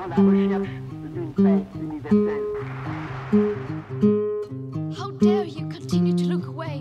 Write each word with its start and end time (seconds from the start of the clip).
dans 0.00 0.08
la 0.08 0.16
recherche 0.16 0.68
d'une 1.14 1.32
paix 1.34 1.64
universelle. 1.74 2.42
How 4.96 5.10
dare 5.20 5.44
you 5.44 5.68
continue 5.68 6.14
to 6.14 6.24
look 6.28 6.46
away? 6.46 6.80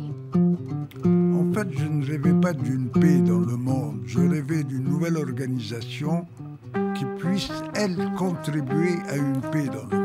En 1.04 1.54
fait, 1.54 1.68
je 1.78 1.86
ne 1.86 2.06
rêvais 2.06 2.34
pas 2.42 2.54
d'une 2.54 2.90
paix 2.90 3.20
dans 3.20 3.40
le 3.40 3.58
monde, 3.58 4.02
je 4.06 4.20
rêvais 4.20 4.64
d'une 4.64 4.84
nouvelle 4.84 5.18
organisation 5.18 6.26
qui 6.96 7.06
puisse, 7.18 7.52
elle, 7.76 8.12
contribuer 8.18 9.00
à 9.10 9.18
une 9.18 9.42
paix 9.52 9.66
dans 9.66 9.86
le 9.92 9.98
monde. 9.98 9.99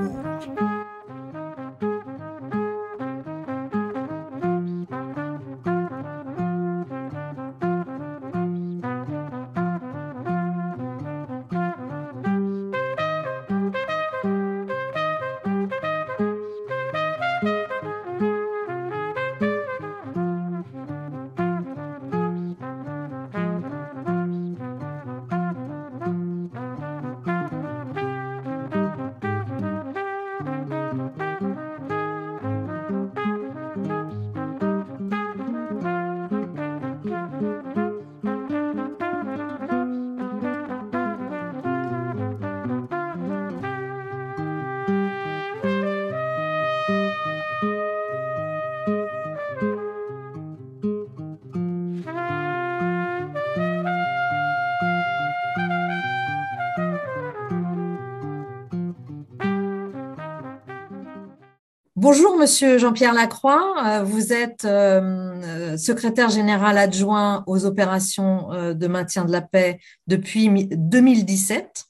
Bonjour, 62.16 62.36
monsieur 62.38 62.78
Jean-Pierre 62.78 63.12
Lacroix. 63.12 63.74
Euh, 63.84 64.04
vous 64.04 64.32
êtes 64.32 64.64
euh, 64.64 65.00
euh, 65.42 65.76
secrétaire 65.76 66.30
général 66.30 66.78
adjoint 66.78 67.42
aux 67.48 67.64
opérations 67.64 68.50
de 68.72 68.86
maintien 68.86 69.24
de 69.24 69.32
la 69.32 69.40
paix 69.40 69.80
depuis 70.06 70.68
2017. 70.70 71.86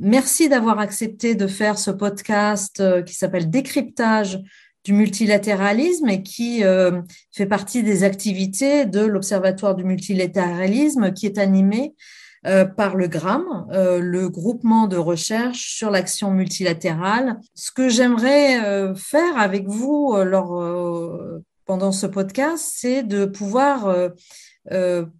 merci 0.00 0.48
d'avoir 0.48 0.78
accepté 0.78 1.34
de 1.34 1.46
faire 1.46 1.78
ce 1.78 1.90
podcast 1.90 2.82
qui 3.04 3.12
s'appelle 3.12 3.50
Décryptage 3.50 4.40
du 4.84 4.94
multilatéralisme 4.94 6.08
et 6.08 6.22
qui 6.22 6.62
fait 7.30 7.46
partie 7.46 7.82
des 7.82 8.04
activités 8.04 8.86
de 8.86 9.00
l'Observatoire 9.00 9.74
du 9.74 9.84
multilatéralisme 9.84 11.12
qui 11.12 11.26
est 11.26 11.36
animé 11.36 11.92
euh, 12.44 12.64
par 12.64 12.96
le 12.96 13.06
GRAM, 13.06 13.68
euh, 13.70 14.00
le 14.00 14.28
groupement 14.28 14.88
de 14.88 14.96
recherche 14.96 15.76
sur 15.76 15.90
l'action 15.90 16.32
multilatérale. 16.32 17.38
Ce 17.54 17.70
que 17.70 17.88
j'aimerais 17.88 18.64
euh, 18.64 18.96
faire 18.96 19.38
avec 19.38 19.68
vous 19.68 20.16
pendant 21.66 21.92
ce 21.92 22.06
podcast, 22.06 22.68
c'est 22.74 23.04
de 23.04 23.26
pouvoir 23.26 23.94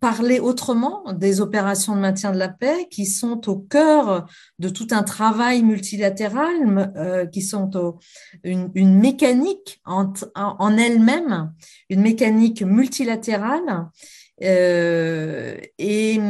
parler 0.00 0.40
autrement 0.40 1.12
des 1.12 1.40
opérations 1.40 1.94
de 1.94 2.00
maintien 2.00 2.32
de 2.32 2.38
la 2.38 2.48
paix 2.48 2.88
qui 2.90 3.06
sont 3.06 3.48
au 3.48 3.56
cœur 3.56 4.26
de 4.58 4.68
tout 4.68 4.88
un 4.90 5.04
travail 5.04 5.62
multilatéral, 5.62 7.30
qui 7.32 7.42
sont 7.42 7.98
une, 8.42 8.98
mécanique 8.98 9.80
en 9.84 10.76
elle-même, 10.76 11.52
une 11.88 12.02
mécanique 12.02 12.62
multilatérale 12.62 13.88
euh, 14.42 15.56
et, 15.78 16.20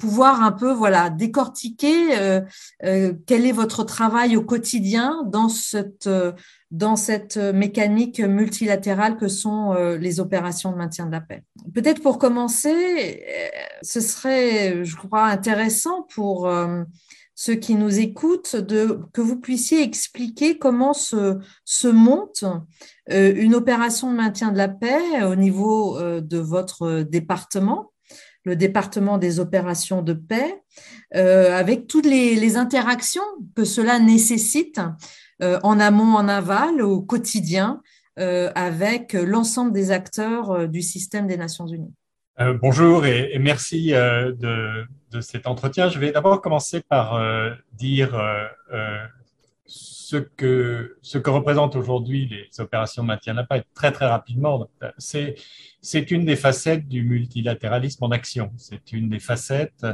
pouvoir 0.00 0.42
un 0.42 0.52
peu 0.52 0.72
voilà 0.72 1.10
décortiquer 1.10 2.18
euh, 2.18 2.40
euh, 2.84 3.12
quel 3.26 3.46
est 3.46 3.52
votre 3.52 3.84
travail 3.84 4.36
au 4.36 4.42
quotidien 4.42 5.22
dans 5.26 5.48
cette 5.48 6.08
dans 6.70 6.96
cette 6.96 7.36
mécanique 7.36 8.20
multilatérale 8.20 9.16
que 9.16 9.28
sont 9.28 9.74
les 9.74 10.18
opérations 10.18 10.72
de 10.72 10.76
maintien 10.76 11.06
de 11.06 11.12
la 11.12 11.20
paix. 11.20 11.44
Peut-être 11.74 12.02
pour 12.02 12.18
commencer, 12.18 13.22
ce 13.82 14.00
serait, 14.00 14.82
je 14.82 14.96
crois, 14.96 15.24
intéressant 15.24 16.06
pour 16.14 16.50
ceux 17.44 17.56
qui 17.56 17.74
nous 17.74 17.98
écoutent, 17.98 18.54
de, 18.54 19.00
que 19.12 19.20
vous 19.20 19.40
puissiez 19.40 19.82
expliquer 19.82 20.58
comment 20.58 20.92
se, 20.92 21.88
monte 21.88 22.44
euh, 23.10 23.34
une 23.34 23.56
opération 23.56 24.12
de 24.12 24.16
maintien 24.16 24.52
de 24.52 24.58
la 24.58 24.68
paix 24.68 25.24
au 25.24 25.34
niveau 25.34 25.98
euh, 25.98 26.20
de 26.20 26.38
votre 26.38 27.02
département, 27.02 27.90
le 28.44 28.54
département 28.54 29.18
des 29.18 29.40
opérations 29.40 30.02
de 30.02 30.12
paix, 30.12 30.62
euh, 31.16 31.58
avec 31.58 31.88
toutes 31.88 32.06
les, 32.06 32.56
interactions 32.56 33.24
que 33.56 33.64
cela 33.64 33.98
nécessite 33.98 34.80
en 35.40 35.80
amont, 35.80 36.14
en 36.14 36.28
aval, 36.28 36.80
au 36.80 37.02
quotidien, 37.02 37.82
avec 38.16 39.14
l'ensemble 39.14 39.72
des 39.72 39.90
acteurs 39.90 40.68
du 40.68 40.80
système 40.80 41.26
des 41.26 41.36
Nations 41.36 41.66
Unies. 41.66 41.92
Bonjour 42.38 43.06
et 43.06 43.38
merci 43.38 43.90
de 43.90 44.86
de 45.12 45.20
cet 45.20 45.46
entretien. 45.46 45.88
Je 45.88 45.98
vais 45.98 46.12
d'abord 46.12 46.40
commencer 46.40 46.80
par 46.80 47.14
euh, 47.14 47.50
dire 47.72 48.14
euh, 48.14 48.46
euh, 48.72 49.06
ce, 49.66 50.16
que, 50.16 50.98
ce 51.02 51.18
représentent 51.18 51.76
aujourd'hui 51.76 52.28
les 52.28 52.60
opérations 52.60 53.02
de 53.02 53.08
maintien 53.08 53.34
paix 53.44 53.64
très 53.74 53.92
très 53.92 54.06
rapidement. 54.06 54.68
C'est, 54.98 55.36
c'est 55.80 56.10
une 56.10 56.24
des 56.24 56.36
facettes 56.36 56.88
du 56.88 57.02
multilatéralisme 57.04 58.04
en 58.04 58.10
action. 58.10 58.52
C'est 58.56 58.92
une 58.92 59.08
des 59.08 59.20
facettes 59.20 59.86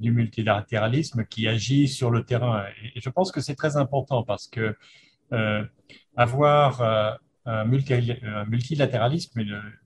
du 0.00 0.10
multilatéralisme 0.10 1.24
qui 1.26 1.46
agit 1.46 1.86
sur 1.86 2.10
le 2.10 2.24
terrain. 2.24 2.64
Et 2.94 3.00
je 3.00 3.10
pense 3.10 3.30
que 3.30 3.40
c'est 3.40 3.54
très 3.54 3.76
important 3.76 4.22
parce 4.24 4.48
que 4.48 4.76
avoir 6.16 7.18
un, 7.44 7.64
multilatéralisme 7.64 9.40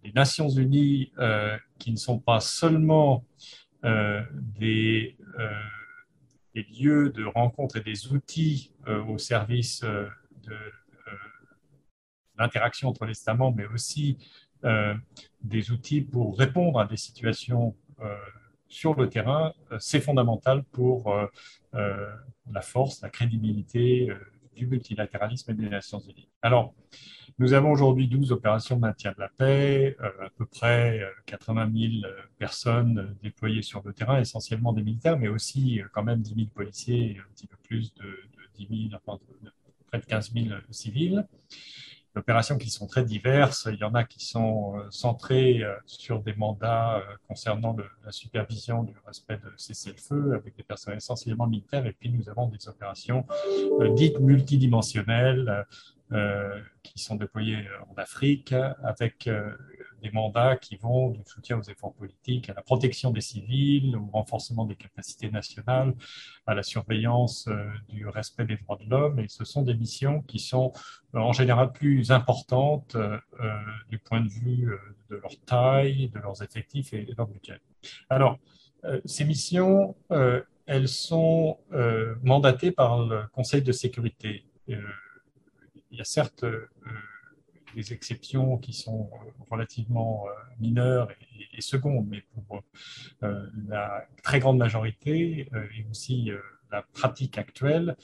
les 0.04 0.12
Nations 0.12 0.48
Unies 0.48 1.12
qui 1.78 1.90
ne 1.90 1.96
sont 1.96 2.18
pas 2.18 2.40
seulement 2.40 3.24
euh, 3.86 4.20
des, 4.32 5.16
euh, 5.38 5.48
des, 6.54 6.64
lieux 6.64 7.10
de 7.10 7.24
rencontre 7.24 7.76
et 7.76 7.82
des 7.82 8.08
outils 8.12 8.72
euh, 8.88 9.04
au 9.04 9.16
service 9.18 9.82
de 9.82 10.56
l'interaction 12.36 12.88
entre 12.88 13.04
les 13.04 13.16
États 13.16 13.34
membres, 13.34 13.58
mais 13.58 13.66
aussi 13.66 14.18
des 15.42 15.70
outils 15.70 16.00
pour 16.00 16.36
répondre 16.36 16.80
à 16.80 16.86
des 16.86 16.96
situations 16.96 17.76
sur 18.66 18.94
le 18.94 19.08
terrain, 19.08 19.54
c'est 19.78 20.00
fondamental 20.00 20.64
pour 20.64 21.14
la 21.72 22.62
force, 22.62 23.00
la 23.00 23.10
crédibilité 23.10 24.10
du 24.56 24.66
multilatéralisme 24.66 25.52
et 25.52 25.54
des 25.54 25.68
Nations 25.68 26.00
Unies. 26.00 26.28
Alors, 26.42 26.74
nous 27.38 27.52
avons 27.52 27.70
aujourd'hui 27.70 28.08
12 28.08 28.32
opérations 28.32 28.76
de 28.76 28.80
maintien 28.80 29.12
de 29.12 29.20
la 29.20 29.28
paix, 29.28 29.96
euh, 30.00 30.26
à 30.26 30.30
peu 30.30 30.46
près 30.46 31.02
80 31.26 31.66
euh, 31.66 32.00
000 32.00 32.06
euh, 32.06 32.22
personnes 32.38 33.14
déployées 33.22 33.62
sur 33.62 33.82
le 33.84 33.92
terrain, 33.92 34.18
essentiellement 34.18 34.72
des 34.72 34.82
militaires, 34.82 35.18
mais 35.18 35.28
aussi 35.28 35.80
quand 35.92 36.02
même 36.02 36.22
10 36.22 36.34
000 36.34 36.46
policiers 36.54 37.12
et 37.12 37.18
un 37.18 37.32
petit 37.34 37.46
peu 37.46 37.56
plus 37.62 37.92
de, 37.94 38.18
10 38.58 38.88
000, 38.90 39.00
enfin, 39.06 39.22
près 39.88 40.00
de 40.00 40.06
15 40.06 40.32
000 40.32 40.46
civils 40.70 41.26
opérations 42.16 42.58
qui 42.58 42.70
sont 42.70 42.86
très 42.86 43.04
diverses. 43.04 43.68
Il 43.70 43.78
y 43.78 43.84
en 43.84 43.94
a 43.94 44.04
qui 44.04 44.24
sont 44.24 44.74
centrées 44.90 45.62
sur 45.86 46.20
des 46.20 46.34
mandats 46.34 47.02
concernant 47.28 47.76
la 48.04 48.12
supervision 48.12 48.82
du 48.82 48.94
respect 49.06 49.36
de 49.36 49.52
cessez-le-feu 49.56 50.34
avec 50.34 50.56
des 50.56 50.62
personnes 50.62 50.96
essentiellement 50.96 51.46
militaires. 51.46 51.86
Et 51.86 51.92
puis 51.92 52.10
nous 52.10 52.28
avons 52.28 52.48
des 52.48 52.68
opérations 52.68 53.24
dites 53.94 54.20
multidimensionnelles 54.20 55.48
euh, 55.48 55.62
qui 56.86 57.02
sont 57.02 57.16
déployés 57.16 57.66
en 57.90 57.94
Afrique 57.96 58.54
avec 58.84 59.26
euh, 59.26 59.52
des 60.02 60.10
mandats 60.10 60.56
qui 60.56 60.76
vont 60.76 61.10
du 61.10 61.20
soutien 61.24 61.58
aux 61.58 61.62
efforts 61.62 61.94
politiques, 61.94 62.48
à 62.48 62.54
la 62.54 62.62
protection 62.62 63.10
des 63.10 63.20
civils, 63.20 63.96
au 63.96 64.06
renforcement 64.12 64.64
des 64.64 64.76
capacités 64.76 65.30
nationales, 65.30 65.94
à 66.46 66.54
la 66.54 66.62
surveillance 66.62 67.48
euh, 67.48 67.66
du 67.88 68.06
respect 68.06 68.44
des 68.44 68.56
droits 68.56 68.76
de 68.76 68.88
l'homme. 68.88 69.18
Et 69.18 69.28
ce 69.28 69.44
sont 69.44 69.62
des 69.62 69.74
missions 69.74 70.22
qui 70.22 70.38
sont 70.38 70.72
en 71.12 71.32
général 71.32 71.72
plus 71.72 72.12
importantes 72.12 72.96
du 73.88 73.98
point 73.98 74.20
de 74.20 74.28
vue 74.28 74.70
de 75.08 75.16
leur 75.16 75.32
taille, 75.46 76.10
de 76.10 76.18
leurs 76.18 76.42
effectifs 76.42 76.92
et 76.92 77.04
de 77.04 77.14
leur 77.16 77.26
budget. 77.26 77.58
Alors, 78.10 78.38
ces 79.06 79.24
missions, 79.24 79.96
elles 80.66 80.88
sont 80.88 81.58
mandatées 82.22 82.70
par 82.70 83.06
le 83.06 83.22
Conseil 83.32 83.62
de 83.62 83.72
sécurité 83.72 84.44
il 85.90 85.98
y 85.98 86.00
a 86.00 86.04
certes 86.04 86.44
euh, 86.44 86.68
des 87.74 87.92
exceptions 87.92 88.58
qui 88.58 88.72
sont 88.72 89.10
relativement 89.50 90.26
mineures 90.58 91.10
et, 91.56 91.60
secondes, 91.60 92.06
mais 92.08 92.22
pour 92.32 92.62
la 93.68 94.06
très 94.22 94.40
grande 94.40 94.56
majorité 94.56 95.50
et 95.52 95.86
aussi 95.90 96.30
la 96.70 96.82
pratique 96.82 97.36
actuelle 97.36 97.96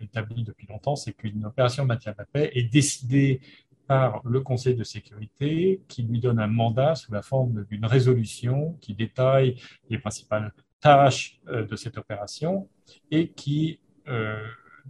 établie 0.00 0.44
depuis 0.44 0.68
longtemps, 0.68 0.94
c'est 0.94 1.12
qu'une 1.12 1.44
opération 1.44 1.82
de 1.84 1.88
maintien 1.88 2.12
de 2.12 2.18
la 2.18 2.24
paix 2.24 2.50
est 2.54 2.70
décidée 2.72 3.40
par 3.86 4.20
le 4.24 4.40
Conseil 4.40 4.74
de 4.74 4.84
sécurité 4.84 5.82
qui 5.88 6.02
lui 6.02 6.20
donne 6.20 6.38
un 6.38 6.46
mandat 6.46 6.94
sous 6.94 7.12
la 7.12 7.22
forme 7.22 7.64
d'une 7.64 7.84
résolution 7.84 8.76
qui 8.80 8.94
détaille 8.94 9.60
les 9.90 9.98
principales 9.98 10.52
tâches 10.80 11.40
euh, 11.48 11.66
de 11.66 11.76
cette 11.76 11.98
opération 11.98 12.68
et 13.10 13.28
qui 13.28 13.80
euh, 14.08 14.42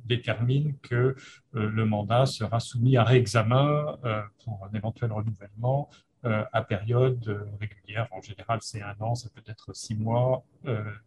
détermine 0.05 0.76
que 0.79 0.94
euh, 0.94 1.14
le 1.52 1.85
mandat 1.85 2.26
sera 2.26 2.61
soumis 2.61 2.96
à 2.96 3.05
réexamen 3.05 3.99
pour 4.44 4.64
un 4.64 4.76
éventuel 4.76 5.12
renouvellement 5.12 5.88
à 6.23 6.62
période 6.62 7.46
régulière. 7.61 8.08
En 8.11 8.23
général, 8.23 8.58
c'est 8.62 8.81
un 8.81 8.96
an, 9.00 9.14
ça 9.14 9.29
peut 9.29 9.43
être 9.46 9.76
six 9.76 9.94
mois 9.94 10.43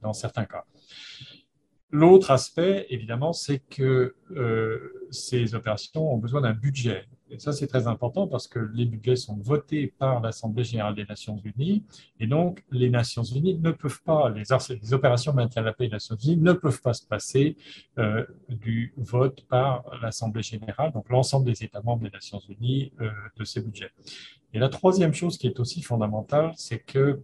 dans 0.01 0.13
certains 0.13 0.45
cas. 0.45 0.63
L'autre 1.89 2.30
aspect, 2.30 2.86
évidemment, 2.92 3.34
c'est 3.34 3.57
que 3.57 4.16
ces 5.10 5.56
opérations 5.56 6.13
ont 6.13 6.18
besoin 6.18 6.42
d'un 6.42 6.54
budget. 6.54 7.07
Et 7.30 7.40
ça, 7.40 7.52
c'est 7.52 7.68
très 7.68 7.88
important 7.88 8.28
parce 8.28 8.48
que 8.48 8.60
les 8.74 8.86
budgets 8.86 9.16
sont 9.16 9.36
votés 9.36 9.88
par 9.88 10.22
l'Assemblée 10.22 10.64
générale 10.64 10.96
des 10.96 11.06
Nations 11.06 11.40
unies. 11.44 11.84
Et 12.20 12.28
donc, 12.28 12.64
les 12.72 12.90
Nations 12.90 13.24
unies 13.24 13.58
ne 13.58 13.72
peuvent 13.72 14.02
pas, 14.04 14.30
les, 14.30 14.44
les 14.82 14.94
opérations 14.94 15.34
maintien 15.34 15.62
de 15.62 15.68
la 15.68 15.74
paix 15.74 15.86
des 15.86 15.92
Nations 15.92 16.16
unies 16.16 16.38
ne 16.38 16.54
peuvent 16.54 16.82
pas 16.82 16.94
se 16.94 17.06
passer 17.06 17.58
euh, 17.98 18.26
du 18.50 18.94
vote 18.98 19.42
par 19.50 19.84
l'Assemblée 20.02 20.44
générale, 20.44 20.92
donc 20.94 21.10
l'ensemble 21.10 21.46
des 21.46 21.64
États 21.64 21.82
membres 21.82 22.04
des 22.04 22.12
Nations 22.12 22.40
unies, 22.48 22.94
euh, 23.02 23.10
de 23.38 23.44
ces 23.44 23.62
budgets. 23.62 23.92
Et 24.54 24.60
la 24.60 24.70
troisième 24.70 25.14
chose 25.14 25.38
qui 25.38 25.48
est 25.48 25.60
aussi 25.60 25.82
fondamentale, 25.82 26.54
c'est 26.56 26.80
que 26.80 27.22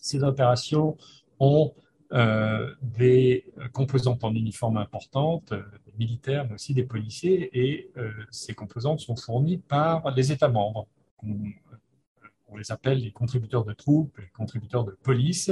ces 0.00 0.22
opérations 0.22 0.96
ont 1.40 1.74
euh, 2.12 2.72
des 2.80 3.52
composantes 3.72 4.24
en 4.24 4.34
uniforme 4.34 4.76
importantes, 4.76 5.52
militaires, 5.98 6.46
mais 6.46 6.54
aussi 6.54 6.74
des 6.74 6.84
policiers, 6.84 7.50
et 7.52 7.90
euh, 7.96 8.10
ces 8.30 8.54
composantes 8.54 9.00
sont 9.00 9.16
fournies 9.16 9.58
par 9.58 10.10
les 10.14 10.32
États 10.32 10.48
membres. 10.48 10.86
On, 11.22 12.56
les 12.56 12.72
appelle 12.72 12.98
les 12.98 13.12
contributeurs 13.12 13.64
de 13.64 13.72
troupes, 13.72 14.16
les 14.18 14.30
contributeurs 14.30 14.84
de 14.84 14.92
police, 15.02 15.50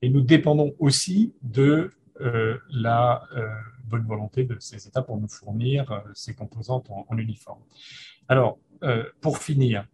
et 0.00 0.08
nous 0.08 0.22
dépendons 0.22 0.74
aussi 0.78 1.34
de 1.42 1.90
la 2.70 3.22
bonne 3.84 4.06
volonté 4.06 4.44
de 4.44 4.56
ces 4.58 4.86
États 4.88 5.02
pour 5.02 5.18
nous 5.18 5.28
fournir 5.28 6.02
ces 6.14 6.34
composantes 6.34 6.88
en, 6.90 7.18
uniforme. 7.18 7.60
Alors, 8.28 8.58
pour 9.20 9.38
finir, 9.38 9.86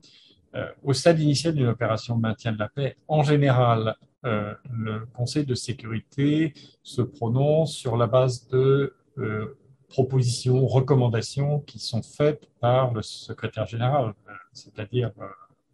au 0.84 0.92
stade 0.92 1.18
initial 1.20 1.54
d'une 1.54 1.66
opération 1.66 2.16
de 2.16 2.22
maintien 2.22 2.52
de 2.52 2.58
la 2.58 2.68
paix, 2.68 2.96
en 3.08 3.22
général, 3.24 3.96
euh, 4.24 4.52
le 4.70 5.06
Conseil 5.14 5.46
de 5.46 5.54
sécurité 5.54 6.52
se 6.82 7.02
prononce 7.02 7.72
sur 7.72 7.96
la 7.96 8.08
base 8.08 8.48
de 8.48 8.94
euh, 9.18 9.56
propositions, 9.88 10.66
recommandations 10.66 11.60
qui 11.60 11.78
sont 11.78 12.02
faites 12.02 12.48
par 12.60 12.92
le 12.92 13.02
secrétaire 13.02 13.66
général, 13.66 14.14
euh, 14.28 14.32
c'est-à-dire 14.52 15.10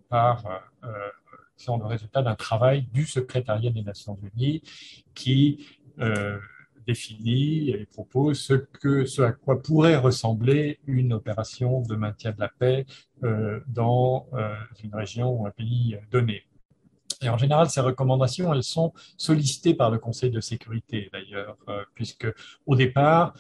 par 0.09 0.45
qui 1.57 1.65
sont 1.65 1.79
le 1.79 1.87
résultat 1.87 2.23
d'un 2.23 2.35
travail 2.35 2.83
du 2.93 3.07
secrétariat 3.07 3.71
des 3.71 3.83
Nations 3.83 4.19
Unies 4.35 4.63
qui 5.15 5.67
définit 6.87 7.71
et 7.71 7.87
propose 7.87 8.41
ce, 8.41 9.23
à 9.23 9.33
quoi 9.33 9.63
pourrait 9.63 9.97
ressembler 9.97 10.81
une 10.87 11.13
opération 11.13 11.81
de 11.81 11.95
maintien 11.95 12.33
de 12.33 12.41
la 12.41 12.49
paix 12.49 12.87
dans 13.69 14.29
une 14.83 14.95
région 14.95 15.31
ou 15.31 15.47
un 15.47 15.51
pays 15.51 15.97
donné. 16.11 16.45
Et 17.25 17.29
en 17.29 17.39
général, 17.39 17.71
ces 17.71 17.81
recommandations, 17.81 18.53
elles 18.53 18.63
sont 18.63 18.93
sollicitées 19.17 19.75
par 19.75 19.91
le 19.91 19.99
Conseil 19.99 20.31
de 20.31 20.41
sécurité, 20.41 21.09
d'ailleurs, 21.13 21.57
euh, 21.69 21.83
puisque 21.95 22.27
au 22.67 22.77
départ, 22.77 23.35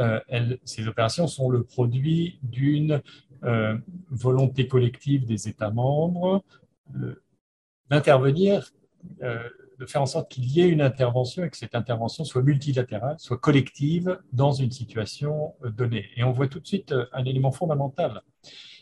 euh, 0.00 0.56
ces 0.64 0.88
opérations 0.88 1.26
sont 1.26 1.50
le 1.50 1.62
produit 1.62 2.38
d'une 2.42 3.02
euh, 3.44 3.76
volonté 4.10 4.66
collective 4.66 5.26
des 5.26 5.48
États 5.48 5.70
membres 5.70 6.42
d'intervenir, 7.88 8.72
de 9.20 9.86
faire 9.86 10.02
en 10.02 10.06
sorte 10.06 10.30
qu'il 10.30 10.44
y 10.46 10.60
ait 10.60 10.68
une 10.68 10.80
intervention 10.80 11.44
et 11.44 11.50
que 11.50 11.56
cette 11.56 11.76
intervention 11.76 12.24
soit 12.24 12.42
multilatérale, 12.42 13.16
soit 13.18 13.38
collective 13.38 14.18
dans 14.32 14.52
une 14.52 14.72
situation 14.72 15.54
donnée. 15.62 16.06
Et 16.16 16.24
on 16.24 16.32
voit 16.32 16.48
tout 16.48 16.58
de 16.58 16.66
suite 16.66 16.92
un 17.12 17.24
élément 17.24 17.52
fondamental, 17.52 18.22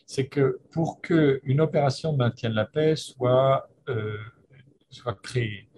c'est 0.07 0.27
que 0.27 0.61
pour 0.71 1.03
qu'une 1.03 1.61
opération 1.61 2.13
de 2.15 2.19
maintien 2.19 2.49
de 2.49 2.55
la 2.55 2.65
paix 2.65 2.97
soit 2.97 3.69
soit 4.91 5.15
créé. 5.23 5.69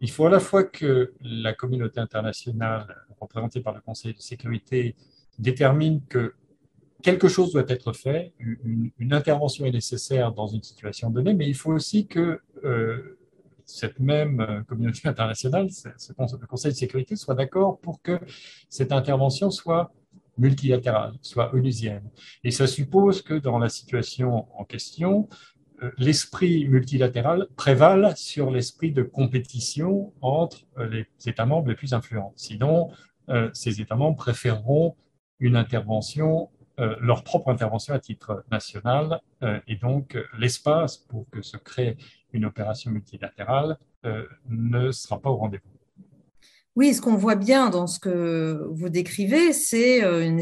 Il 0.00 0.10
faut 0.10 0.26
à 0.26 0.30
la 0.30 0.40
fois 0.40 0.64
que 0.64 1.12
la 1.20 1.52
communauté 1.54 2.00
internationale, 2.00 2.94
représentée 3.20 3.60
par 3.60 3.74
le 3.74 3.80
Conseil 3.80 4.14
de 4.14 4.20
sécurité, 4.20 4.94
détermine 5.38 6.00
que 6.08 6.34
quelque 7.02 7.28
chose 7.28 7.52
doit 7.52 7.64
être 7.68 7.92
fait, 7.92 8.32
une, 8.38 9.12
intervention 9.12 9.64
est 9.64 9.70
nécessaire 9.70 10.32
dans 10.32 10.48
une 10.48 10.62
situation 10.62 11.10
donnée, 11.10 11.34
mais 11.34 11.48
il 11.48 11.54
faut 11.54 11.72
aussi 11.72 12.06
que 12.06 12.40
euh, 12.64 13.18
cette 13.64 14.00
même 14.00 14.64
communauté 14.68 15.02
internationale, 15.08 15.68
le 15.68 16.46
Conseil 16.46 16.72
de 16.72 16.76
sécurité, 16.76 17.16
soit 17.16 17.34
d'accord 17.34 17.78
pour 17.78 18.02
que 18.02 18.18
cette 18.68 18.92
intervention 18.92 19.50
soit 19.50 19.92
multilatérale, 20.38 21.14
soit 21.20 21.52
onusienne. 21.54 22.08
Et 22.44 22.50
ça 22.50 22.66
suppose 22.66 23.22
que 23.22 23.34
dans 23.34 23.58
la 23.58 23.68
situation 23.68 24.46
en 24.56 24.64
question, 24.64 25.28
euh, 25.28 25.57
l'esprit 25.98 26.68
multilatéral 26.68 27.46
prévale 27.56 28.16
sur 28.16 28.50
l'esprit 28.50 28.92
de 28.92 29.02
compétition 29.02 30.12
entre 30.20 30.66
euh, 30.78 30.88
les 30.88 31.06
États 31.26 31.46
membres 31.46 31.68
les 31.68 31.74
plus 31.74 31.94
influents. 31.94 32.32
Sinon, 32.36 32.90
euh, 33.28 33.50
ces 33.52 33.80
États 33.80 33.96
membres 33.96 34.16
préféreront 34.16 34.96
une 35.40 35.56
intervention, 35.56 36.50
leur 37.00 37.24
propre 37.24 37.50
intervention 37.50 37.92
à 37.92 37.98
titre 37.98 38.44
national, 38.52 39.20
et 39.66 39.74
donc 39.74 40.16
l'espace 40.38 40.96
pour 40.96 41.28
que 41.30 41.42
se 41.42 41.56
crée 41.56 41.96
une 42.32 42.44
opération 42.44 42.92
multilatérale 42.92 43.78
ne 44.48 44.92
sera 44.92 45.20
pas 45.20 45.28
au 45.28 45.36
rendez-vous. 45.36 45.68
Oui, 46.76 46.94
ce 46.94 47.00
qu'on 47.00 47.16
voit 47.16 47.34
bien 47.34 47.70
dans 47.70 47.88
ce 47.88 47.98
que 47.98 48.64
vous 48.70 48.88
décrivez, 48.88 49.52
c'est 49.52 50.02
une, 50.24 50.40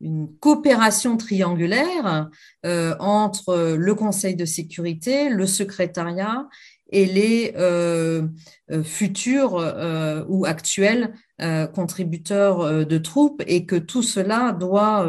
une, 0.00 0.28
coopération 0.40 1.16
triangulaire 1.16 2.30
euh, 2.64 2.94
entre 2.98 3.76
le 3.78 3.94
Conseil 3.94 4.34
de 4.34 4.44
sécurité, 4.44 5.28
le 5.28 5.46
secrétariat 5.46 6.48
et 6.90 7.06
les 7.06 7.54
euh, 7.56 8.26
euh, 8.70 8.82
futurs 8.82 9.54
ou 10.28 10.44
actuels 10.44 11.14
contributeurs 11.74 12.84
de 12.84 12.98
troupes 12.98 13.42
et 13.46 13.64
que 13.64 13.76
tout 13.76 14.02
cela 14.02 14.52
doit, 14.52 15.08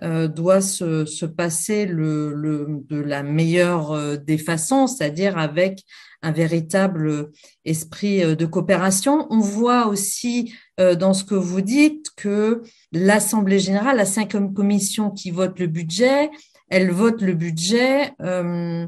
doit 0.00 0.62
se, 0.62 1.04
se 1.04 1.26
passer 1.26 1.84
le, 1.84 2.32
le, 2.32 2.82
de 2.88 2.98
la 2.98 3.22
meilleure 3.22 4.16
des 4.16 4.38
façons, 4.38 4.86
c'est-à-dire 4.86 5.36
avec 5.36 5.84
un 6.22 6.32
véritable 6.32 7.30
esprit 7.64 8.22
euh, 8.22 8.34
de 8.34 8.46
coopération. 8.46 9.26
On 9.30 9.40
voit 9.40 9.86
aussi 9.86 10.54
euh, 10.78 10.94
dans 10.94 11.14
ce 11.14 11.24
que 11.24 11.34
vous 11.34 11.60
dites 11.60 12.10
que 12.16 12.62
l'Assemblée 12.92 13.58
générale, 13.58 13.96
la 13.96 14.04
cinquième 14.04 14.52
commission 14.52 15.10
qui 15.10 15.30
vote 15.30 15.58
le 15.58 15.66
budget, 15.66 16.30
elle 16.70 16.90
vote 16.90 17.20
le 17.20 17.34
budget 17.34 18.12
euh, 18.22 18.86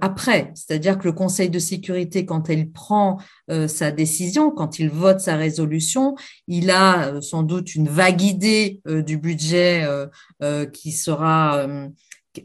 après, 0.00 0.52
c'est-à-dire 0.54 0.98
que 0.98 1.04
le 1.04 1.12
Conseil 1.12 1.48
de 1.48 1.58
sécurité, 1.58 2.26
quand 2.26 2.50
elle 2.50 2.70
prend 2.70 3.18
sa 3.66 3.90
décision, 3.90 4.50
quand 4.50 4.78
il 4.78 4.90
vote 4.90 5.20
sa 5.20 5.36
résolution, 5.36 6.14
il 6.46 6.70
a 6.70 7.20
sans 7.22 7.42
doute 7.42 7.74
une 7.74 7.88
vague 7.88 8.22
idée 8.22 8.80
du 8.86 9.16
budget 9.16 9.86
qui 10.72 10.92
sera 10.92 11.66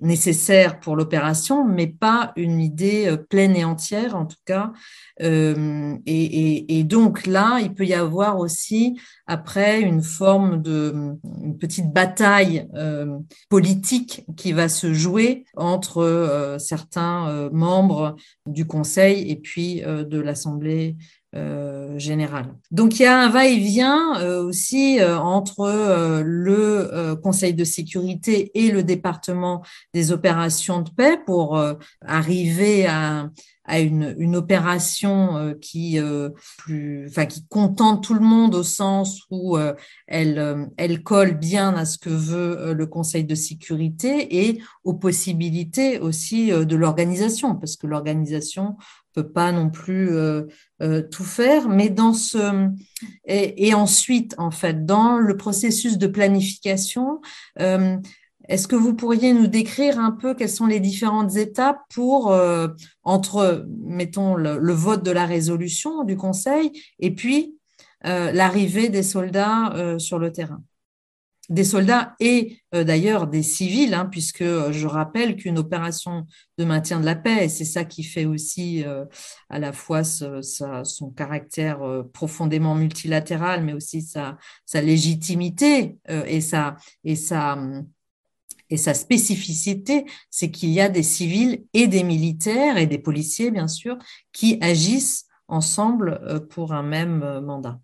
nécessaire 0.01 0.79
pour 0.79 0.95
l'opération, 0.95 1.63
mais 1.65 1.87
pas 1.87 2.33
une 2.35 2.59
idée 2.59 3.07
euh, 3.07 3.17
pleine 3.17 3.55
et 3.55 3.63
entière, 3.63 4.15
en 4.15 4.25
tout 4.25 4.37
cas. 4.45 4.73
Euh, 5.21 5.95
et, 6.05 6.83
donc 6.83 7.25
là, 7.25 7.59
il 7.61 7.73
peut 7.73 7.85
y 7.85 7.93
avoir 7.93 8.39
aussi, 8.39 8.99
après, 9.27 9.81
une 9.81 10.01
forme 10.01 10.61
de 10.61 11.13
petite 11.59 11.91
bataille 11.91 12.67
euh, 12.75 13.17
politique 13.49 14.25
qui 14.35 14.51
va 14.51 14.69
se 14.69 14.93
jouer 14.93 15.45
entre 15.55 16.57
certains 16.59 17.49
membres 17.51 18.15
du 18.45 18.65
Conseil 18.67 19.29
et 19.31 19.35
puis 19.35 19.81
de 19.81 20.19
l'Assemblée 20.19 20.95
euh, 21.35 21.99
général. 21.99 22.45
Donc 22.71 22.99
il 22.99 23.03
y 23.03 23.05
a 23.05 23.17
un 23.17 23.29
va-et-vient 23.29 24.19
euh, 24.19 24.43
aussi 24.43 24.99
euh, 25.01 25.17
entre 25.17 26.21
le 26.23 27.15
Conseil 27.21 27.53
de 27.53 27.63
sécurité 27.63 28.51
et 28.53 28.71
le 28.71 28.83
département 28.83 29.61
des 29.93 30.13
opérations 30.13 30.81
de 30.81 30.89
paix 30.89 31.19
pour 31.25 31.61
arriver 32.05 32.85
à, 32.85 33.29
à 33.65 33.79
une, 33.79 34.15
une 34.17 34.35
opération 34.35 35.37
euh, 35.37 35.53
qui, 35.59 35.99
euh, 35.99 36.29
plus, 36.57 37.07
enfin, 37.09 37.25
qui 37.25 37.45
contente 37.47 38.03
tout 38.03 38.13
le 38.13 38.19
monde 38.19 38.55
au 38.55 38.63
sens 38.63 39.21
où 39.31 39.57
euh, 39.57 39.73
elle, 40.07 40.69
elle 40.77 41.03
colle 41.03 41.33
bien 41.33 41.73
à 41.73 41.85
ce 41.85 41.97
que 41.97 42.09
veut 42.09 42.73
le 42.73 42.85
Conseil 42.85 43.23
de 43.23 43.35
sécurité 43.35 44.47
et 44.47 44.61
aux 44.83 44.93
possibilités 44.93 45.99
aussi 45.99 46.51
de 46.51 46.75
l'organisation, 46.75 47.55
parce 47.55 47.75
que 47.75 47.87
l'organisation 47.87 48.77
peut 49.13 49.27
pas 49.27 49.51
non 49.51 49.69
plus 49.69 50.11
tout 51.11 51.23
faire, 51.23 51.69
mais 51.69 51.89
dans 51.89 52.13
ce 52.13 52.69
et, 53.25 53.67
et, 53.67 53.73
ensuite 53.73 54.35
en 54.37 54.51
fait 54.51 54.85
dans 54.85 55.17
le 55.17 55.37
processus 55.37 55.97
de 55.97 56.07
planification, 56.07 57.21
est-ce 58.47 58.67
que 58.67 58.75
vous 58.75 58.93
pourriez 58.93 59.33
nous 59.33 59.47
décrire 59.47 59.99
un 59.99 60.11
peu 60.11 60.35
quelles 60.35 60.49
sont 60.49 60.65
les 60.65 60.79
différentes 60.79 61.35
étapes 61.35 61.79
pour, 61.93 62.31
euh, 62.31 62.67
entre, 63.03 63.65
mettons, 63.83 64.35
le, 64.35 64.73
vote 64.73 65.03
de 65.03 65.11
la 65.11 65.25
résolution 65.25 66.03
du 66.03 66.17
Conseil 66.17 66.71
et 66.99 67.11
puis 67.11 67.55
euh, 68.05 68.31
l'arrivée 68.31 68.89
des 68.89 69.03
soldats 69.03 69.73
euh, 69.73 69.99
sur 69.99 70.19
le 70.19 70.31
terrain? 70.31 70.61
Des 71.47 71.63
soldats 71.63 72.15
et 72.19 72.57
d'ailleurs 72.71 73.27
des 73.27 73.43
civils, 73.43 73.93
hein, 73.93 74.07
puisque 74.07 74.43
je 74.43 74.87
rappelle 74.87 75.35
qu'une 75.35 75.59
opération 75.59 76.25
de 76.57 76.65
maintien 76.65 76.99
de 76.99 77.05
la 77.05 77.13
paix, 77.13 77.49
c'est 77.49 77.65
ça 77.65 77.85
qui 77.85 78.01
fait 78.01 78.25
aussi 78.25 78.83
à 79.51 79.59
la 79.59 79.71
fois 79.71 80.03
son 80.03 81.11
caractère 81.15 81.81
profondément 82.13 82.73
multilatéral, 82.73 83.63
mais 83.63 83.73
aussi 83.73 84.01
sa, 84.01 84.39
légitimité 84.73 85.99
et 86.09 86.41
sa, 86.41 86.77
et 87.03 87.15
sa 87.15 87.53
hum, 87.53 87.85
et 88.69 88.77
sa 88.77 88.93
spécificité, 88.93 90.05
c'est 90.29 90.51
qu'il 90.51 90.69
y 90.69 90.81
a 90.81 90.89
des 90.89 91.03
civils 91.03 91.65
et 91.73 91.87
des 91.87 92.03
militaires 92.03 92.77
et 92.77 92.87
des 92.87 92.97
policiers, 92.97 93.51
bien 93.51 93.67
sûr, 93.67 93.97
qui 94.31 94.57
agissent 94.61 95.27
ensemble 95.47 96.19
euh, 96.23 96.39
pour 96.39 96.73
un 96.73 96.83
même 96.83 97.23
euh, 97.23 97.41
mandat. 97.41 97.79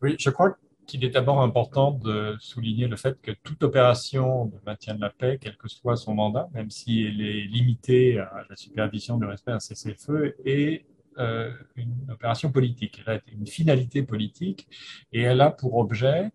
Oui, 0.00 0.16
je 0.18 0.30
crois 0.30 0.56
qu'il 0.86 1.04
est 1.04 1.10
d'abord 1.10 1.40
important 1.40 1.92
de 1.92 2.36
souligner 2.40 2.88
le 2.88 2.96
fait 2.96 3.20
que 3.20 3.30
toute 3.30 3.62
opération 3.62 4.46
de 4.46 4.58
maintien 4.66 4.94
de 4.94 5.00
la 5.00 5.10
paix, 5.10 5.38
quel 5.40 5.56
que 5.56 5.68
soit 5.68 5.96
son 5.96 6.14
mandat, 6.14 6.48
même 6.52 6.70
si 6.70 7.04
elle 7.04 7.20
est 7.20 7.42
limitée 7.42 8.18
à 8.18 8.44
la 8.48 8.56
supervision 8.56 9.16
du 9.16 9.24
respect 9.24 9.52
d'un 9.52 9.60
cessez-le-feu, 9.60 10.34
est 10.44 10.86
euh, 11.18 11.52
une 11.76 12.10
opération 12.10 12.50
politique. 12.50 13.02
Elle 13.06 13.14
a 13.14 13.20
une 13.26 13.46
finalité 13.46 14.02
politique 14.02 14.66
et 15.12 15.22
elle 15.22 15.40
a 15.40 15.50
pour 15.50 15.76
objet 15.76 16.30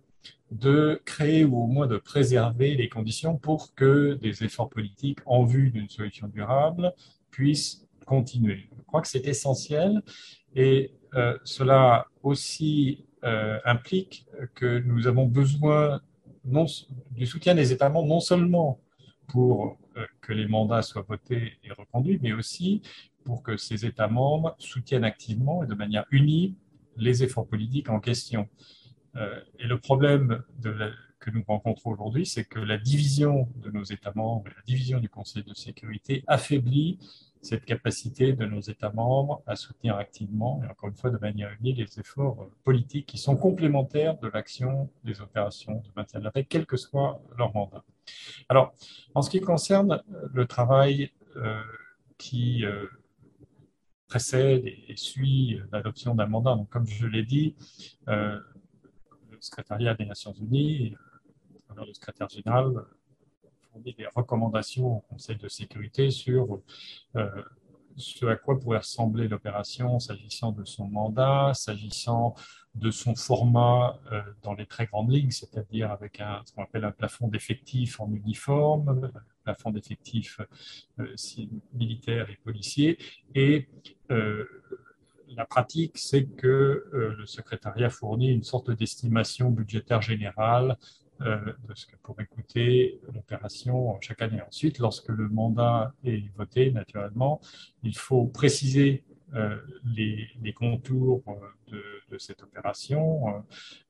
de 0.52 1.02
créer 1.06 1.44
ou 1.44 1.58
au 1.58 1.68
moins 1.68 1.88
de 1.88 1.98
préserver 1.98 2.76
les 2.76 2.90
conditions 2.90 3.38
pour 3.38 3.74
que 3.76 4.14
des 4.16 4.44
efforts 4.44 4.70
politiques 4.70 5.20
en 5.26 5.44
vue 5.44 5.72
d'une 5.72 5.90
solution 5.90 6.28
durable 6.28 6.94
puissent 7.32 7.86
continuer. 8.06 8.70
Je 8.78 8.84
crois 8.84 9.02
que 9.02 9.08
c'est 9.08 9.28
essentiel 9.28 10.02
et 10.56 10.94
euh, 11.16 11.38
cela 11.44 12.06
aussi 12.24 13.06
euh, 13.24 13.60
implique 13.66 14.26
que 14.56 14.80
nous 14.80 15.08
avons 15.08 15.26
besoin 15.26 16.02
du 17.12 17.26
soutien 17.26 17.56
des 17.56 17.74
États 17.74 17.90
membres 17.90 18.08
non 18.08 18.22
seulement 18.22 18.80
pour 19.28 19.78
euh, 19.98 20.06
que 20.22 20.32
les 20.32 20.48
mandats 20.48 20.82
soient 20.82 21.06
votés 21.08 21.54
et 21.64 21.72
reconduits, 21.74 22.20
mais 22.22 22.34
aussi 22.34 22.82
pour 23.26 23.44
que 23.44 23.58
ces 23.58 23.86
États 23.86 24.08
membres 24.08 24.56
soutiennent 24.58 25.04
activement 25.04 25.64
et 25.64 25.68
de 25.68 25.76
manière 25.76 26.06
unie 26.12 26.56
les 26.96 27.24
efforts 27.24 27.48
politiques 27.48 27.90
en 27.90 28.00
question. 28.00 28.48
Euh, 29.18 29.40
et 29.60 29.68
le 29.68 29.80
problème 29.80 30.44
que 31.20 31.32
nous 31.32 31.44
rencontrons 31.48 31.92
aujourd'hui, 31.92 32.26
c'est 32.26 32.46
que 32.46 32.60
la 32.60 32.78
division 32.78 33.50
de 33.56 33.72
nos 33.72 33.84
États 33.84 34.12
membres, 34.16 34.46
la 34.46 34.62
division 34.66 35.00
du 35.00 35.10
Conseil 35.10 35.44
de 35.44 35.54
sécurité 35.54 36.24
affaiblit 36.28 37.00
cette 37.42 37.66
capacité 37.66 38.34
de 38.34 38.46
nos 38.46 38.60
États 38.60 38.92
membres 38.92 39.42
à 39.48 39.56
soutenir 39.56 39.96
activement, 39.98 40.62
et 40.64 40.68
encore 40.68 40.90
une 40.90 40.96
fois 40.96 41.10
de 41.10 41.18
manière 41.18 41.50
unie, 41.60 41.74
les 41.74 42.00
efforts 42.00 42.50
politiques 42.64 43.06
qui 43.06 43.18
sont 43.18 43.36
complémentaires 43.36 44.18
de 44.18 44.28
l'action 44.28 44.90
des 45.04 45.22
opérations 45.22 45.76
de 45.76 45.90
maintien 45.96 46.20
de 46.20 46.26
la 46.26 46.32
paix, 46.32 46.46
quel 46.48 46.66
que 46.66 46.78
soit 46.78 47.22
leur 47.38 47.54
mandat. 47.54 47.84
Alors, 48.50 48.74
en 49.16 49.22
ce 49.22 49.30
qui 49.30 49.40
concerne 49.40 50.02
le 50.34 50.46
travail 50.46 51.12
euh, 51.36 51.62
qui 52.18 52.66
euh, 52.66 52.88
précède 54.08 54.66
et, 54.66 54.96
suit 54.96 55.60
l'adoption 55.72 56.16
d'un 56.16 56.28
mandat, 56.28 56.56
donc 56.56 56.70
comme 56.70 56.88
je 56.88 57.06
l'ai 57.06 57.24
dit, 57.24 57.56
le 59.38 59.42
secrétariat 59.42 59.94
des 59.94 60.06
Nations 60.06 60.34
Unies, 60.34 60.96
alors 61.70 61.86
le 61.86 61.94
secrétaire 61.94 62.30
général, 62.30 62.74
fournit 63.72 63.94
des 63.94 64.08
recommandations 64.16 64.98
au 64.98 65.00
Conseil 65.02 65.38
de 65.38 65.48
sécurité 65.48 66.10
sur 66.10 66.60
euh, 67.16 67.44
ce 67.96 68.26
à 68.26 68.36
quoi 68.36 68.60
pourrait 68.60 68.80
ressembler 68.80 69.28
l'opération 69.28 70.00
s'agissant 70.00 70.52
de 70.52 70.66
son 70.66 70.88
mandat, 70.88 71.52
s'agissant 71.54 72.36
de 72.76 72.92
son 72.92 73.16
format 73.16 74.00
euh, 74.12 74.22
dans 74.44 74.54
les 74.54 74.68
très 74.68 74.86
grandes 74.86 75.12
lignes, 75.12 75.32
c'est-à-dire 75.32 75.92
avec 75.92 76.20
un, 76.20 76.42
ce 76.46 76.54
qu'on 76.54 76.64
appelle 76.64 76.86
un 76.86 76.92
plafond 76.92 77.28
d'effectifs 77.28 78.00
en 78.00 78.12
uniforme, 78.12 79.12
un 79.16 79.22
plafond 79.44 79.72
d'effectifs 79.72 80.40
euh, 81.00 81.16
militaires 81.74 82.30
et 82.30 82.36
policiers, 82.44 82.98
et 83.34 83.68
la 85.38 85.46
pratique, 85.46 85.98
c'est 86.00 86.26
que 86.26 86.48
euh, 86.48 87.16
le 87.16 87.26
secrétariat 87.28 87.92
fournit 87.92 88.32
une 88.32 88.44
sorte 88.44 88.72
d'estimation 88.72 89.52
budgétaire 89.52 90.02
générale 90.02 90.78
euh, 91.22 91.54
de 91.68 91.76
ce 91.76 91.86
que 91.86 91.96
pourrait 91.98 92.26
coûter 92.26 93.00
l'opération 93.14 94.00
chaque 94.02 94.24
année. 94.24 94.42
Ensuite, 94.42 94.80
lorsque 94.80 95.10
le 95.10 95.30
mandat 95.30 95.94
est 96.04 96.28
voté, 96.36 96.72
naturellement, 96.72 97.40
il 97.84 97.96
faut 97.96 98.26
préciser 98.26 99.04
euh, 99.36 99.58
les, 99.86 100.54
contours 100.54 101.24
de, 101.68 102.18
cette 102.18 102.42
opération, 102.42 103.44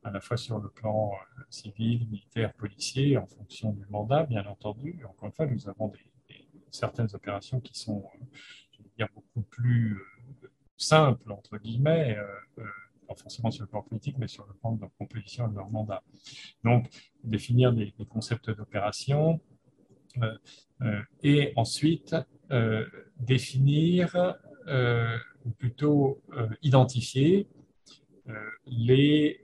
à 0.03 0.11
la 0.11 0.19
fois 0.19 0.35
sur 0.35 0.59
le 0.59 0.67
plan 0.67 1.11
civil, 1.49 2.07
militaire, 2.09 2.53
policier, 2.53 3.17
en 3.17 3.25
fonction 3.25 3.71
du 3.71 3.85
mandat, 3.89 4.25
bien 4.25 4.45
entendu. 4.45 4.99
Encore 5.07 5.27
une 5.27 5.33
fois, 5.33 5.45
nous 5.45 5.69
avons 5.69 5.93
certaines 6.71 7.13
opérations 7.13 7.61
qui 7.61 7.77
sont, 7.79 8.03
je 8.71 8.83
veux 8.83 8.89
dire, 8.97 9.07
beaucoup 9.13 9.43
plus 9.43 9.97
simple, 10.77 11.31
entre 11.31 11.57
guillemets, 11.57 12.17
euh, 12.17 12.23
euh, 12.59 12.63
pas 13.07 13.15
forcément 13.15 13.51
sur 13.51 13.63
le 13.63 13.69
plan 13.69 13.81
politique, 13.81 14.17
mais 14.17 14.27
sur 14.27 14.45
le 14.45 14.53
plan 14.53 14.73
de 14.73 14.81
leur 14.81 14.91
composition 14.97 15.47
et 15.47 15.51
de 15.51 15.55
leur 15.55 15.69
mandat. 15.69 16.03
Donc, 16.63 16.87
définir 17.23 17.73
des, 17.73 17.93
concepts 18.09 18.49
d'opération 18.51 19.39
euh, 20.81 21.01
et 21.23 21.53
ensuite 21.55 22.15
définir, 23.19 24.35
ou 25.45 25.49
plutôt 25.51 26.21
identifier 26.61 27.47
les 28.65 29.41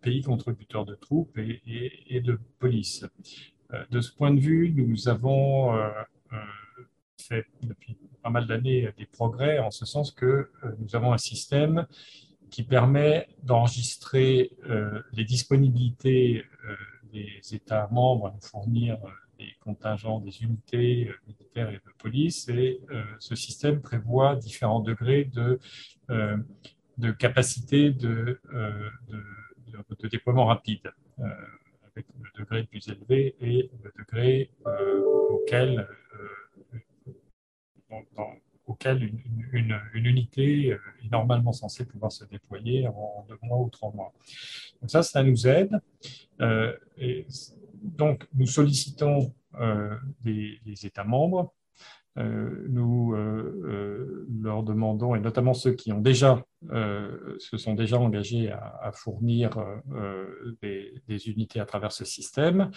pays 0.00 0.22
contributeurs 0.22 0.84
de 0.84 0.94
troupes 0.94 1.36
et, 1.38 2.20
de 2.20 2.38
police. 2.58 3.04
de 3.90 4.00
ce 4.00 4.12
point 4.12 4.32
de 4.32 4.40
vue, 4.40 4.72
nous 4.72 5.08
avons 5.08 5.76
fait 7.18 7.46
depuis 7.62 7.96
pas 8.26 8.30
mal 8.30 8.48
d'années 8.48 8.88
des 8.98 9.06
progrès 9.06 9.60
en 9.60 9.70
ce 9.70 9.86
sens 9.86 10.10
que 10.10 10.26
euh, 10.26 10.48
nous 10.80 10.96
avons 10.96 11.12
un 11.12 11.18
système 11.18 11.86
qui 12.50 12.64
permet 12.64 13.28
d'enregistrer 13.44 14.50
euh, 14.68 15.00
les 15.12 15.22
disponibilités 15.22 16.44
euh, 16.68 16.74
des 17.12 17.40
États 17.54 17.88
membres 17.92 18.26
à 18.26 18.30
nous 18.32 18.40
fournir 18.40 18.98
des 19.38 19.52
contingents, 19.60 20.18
des 20.18 20.42
unités 20.42 21.08
militaires 21.28 21.70
et 21.70 21.76
de 21.76 21.92
police. 21.98 22.48
Et 22.48 22.80
ce 23.20 23.36
système 23.36 23.80
prévoit 23.80 24.34
différents 24.34 24.80
degrés 24.80 25.24
de, 25.24 25.60
de 26.08 27.10
capacité 27.12 27.90
de, 27.90 28.40
de, 29.08 29.22
de, 30.02 30.08
déploiement 30.08 30.46
rapide, 30.46 30.90
avec 31.92 32.06
le 32.22 32.30
degré 32.40 32.60
le 32.62 32.66
plus 32.66 32.88
élevé 32.88 33.36
et 33.40 33.70
le 33.84 33.92
degré 33.98 34.50
auquel 35.30 35.86
auquel 38.66 39.12
une, 39.52 39.78
unité 39.94 40.72
euh, 40.72 40.78
est 41.04 41.10
normalement 41.10 41.52
censée 41.52 41.84
pouvoir 41.84 42.10
se 42.12 42.24
déployer 42.24 42.86
en 42.88 43.24
deux 43.28 43.38
mois 43.42 43.58
ou 43.58 43.70
trois 43.70 43.92
mois. 43.92 44.12
Donc 44.80 44.90
ça, 44.90 45.02
ça 45.02 45.22
nous 45.22 45.46
aide. 45.46 45.80
Euh, 46.40 46.72
donc, 47.82 48.26
nous 48.34 48.46
sollicitons 48.46 49.32
euh, 49.60 49.96
des, 50.22 50.60
États 50.84 51.04
membres. 51.04 51.54
nous 52.16 53.14
leur 54.42 54.62
demandons, 54.62 55.14
et 55.14 55.20
notamment 55.20 55.54
ceux 55.54 55.72
qui 55.72 55.92
ont 55.92 56.00
déjà 56.00 56.42
euh, 56.72 57.36
se 57.38 57.56
sont 57.56 57.74
déjà 57.74 57.98
engagés 57.98 58.50
à, 58.50 58.90
fournir 58.92 59.58
euh, 59.92 60.56
des, 60.62 61.28
unités 61.28 61.60
à 61.60 61.66
travers 61.66 61.92
ce 61.92 62.04
système 62.04 62.70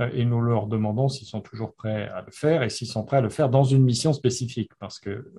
euh, 0.00 0.08
et 0.12 0.24
nous 0.24 0.40
leur 0.40 0.66
demandons 0.66 1.08
s'ils 1.08 1.26
sont 1.26 1.40
toujours 1.40 1.74
prêts 1.74 2.08
à 2.08 2.22
le 2.22 2.30
faire 2.30 2.62
et 2.62 2.70
s'ils 2.70 2.88
sont 2.88 3.04
prêts 3.04 3.18
à 3.18 3.20
le 3.20 3.30
faire 3.30 3.48
dans 3.48 3.64
une 3.64 3.82
mission 3.82 4.12
spécifique 4.12 4.70
parce 4.78 4.98
que 4.98 5.32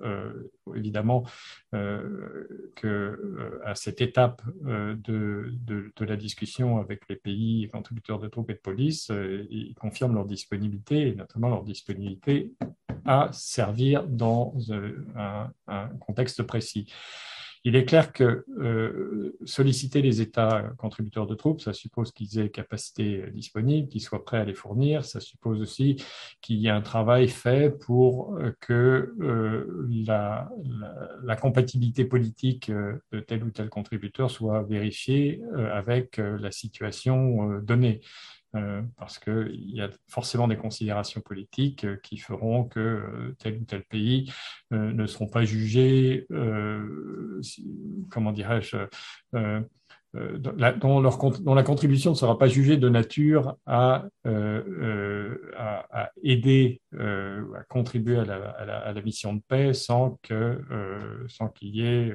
évidemment 0.74 1.24
que 1.72 3.60
à 3.64 3.74
cette 3.74 4.00
étape 4.00 4.42
de, 4.64 5.52
la 6.00 6.16
discussion 6.16 6.78
avec 6.78 7.08
les 7.08 7.16
pays 7.16 7.68
contributeurs 7.72 8.18
de 8.18 8.28
troupes 8.28 8.50
et 8.50 8.54
de 8.54 8.58
police, 8.58 9.10
ils 9.50 9.74
confirment 9.74 10.14
leur 10.14 10.26
disponibilité 10.26 11.08
et 11.08 11.14
notamment 11.14 11.48
leur 11.48 11.64
disponibilité 11.64 12.52
à 13.04 13.28
servir 13.32 14.04
dans 14.06 14.54
un 15.16 15.88
contexte 16.00 16.42
précis. 16.42 16.86
Il 17.66 17.74
est 17.74 17.84
clair 17.84 18.12
que 18.12 18.44
euh, 18.60 19.36
solliciter 19.44 20.00
les 20.00 20.20
États 20.20 20.70
contributeurs 20.78 21.26
de 21.26 21.34
troupes, 21.34 21.60
ça 21.60 21.72
suppose 21.72 22.12
qu'ils 22.12 22.38
aient 22.38 22.48
capacité 22.48 23.24
disponible, 23.32 23.88
qu'ils 23.88 24.02
soient 24.02 24.24
prêts 24.24 24.38
à 24.38 24.44
les 24.44 24.54
fournir. 24.54 25.04
Ça 25.04 25.18
suppose 25.18 25.60
aussi 25.60 26.00
qu'il 26.40 26.58
y 26.58 26.68
ait 26.68 26.70
un 26.70 26.80
travail 26.80 27.26
fait 27.26 27.76
pour 27.76 28.36
euh, 28.36 28.54
que 28.60 29.16
euh, 29.20 29.84
la, 30.06 30.48
compatibilité 31.40 32.04
politique 32.04 32.70
de 32.70 33.20
tel 33.20 33.42
ou 33.42 33.50
tel 33.50 33.68
contributeur 33.68 34.30
soit 34.30 34.62
vérifiée 34.62 35.42
avec 35.72 36.18
la 36.18 36.50
situation 36.50 37.58
donnée. 37.60 38.00
Euh, 38.56 38.82
parce 38.96 39.18
qu'il 39.18 39.70
y 39.70 39.80
a 39.80 39.90
forcément 40.08 40.48
des 40.48 40.56
considérations 40.56 41.20
politiques 41.20 41.84
euh, 41.84 41.96
qui 42.02 42.16
feront 42.16 42.64
que 42.64 42.80
euh, 42.80 43.36
tel 43.38 43.58
ou 43.58 43.64
tel 43.64 43.82
pays 43.84 44.32
ne 44.70 45.06
seront 45.06 45.28
pas 45.28 45.44
jugés, 45.44 46.26
comment 48.10 48.32
dirais-je, 48.32 48.76
dont, 50.14 51.00
la 51.00 51.62
contribution 51.62 52.10
ne 52.10 52.16
sera 52.16 52.38
pas 52.38 52.48
jugée 52.48 52.76
de 52.76 52.88
nature 52.88 53.56
à, 53.66 54.04
aider, 56.22 56.80
à 56.98 57.62
contribuer 57.68 58.18
à 58.18 58.24
la, 58.24 59.02
mission 59.02 59.34
de 59.34 59.42
paix 59.46 59.72
sans 59.74 60.18
qu'il 60.22 61.76
y 61.76 61.82
ait, 61.82 62.12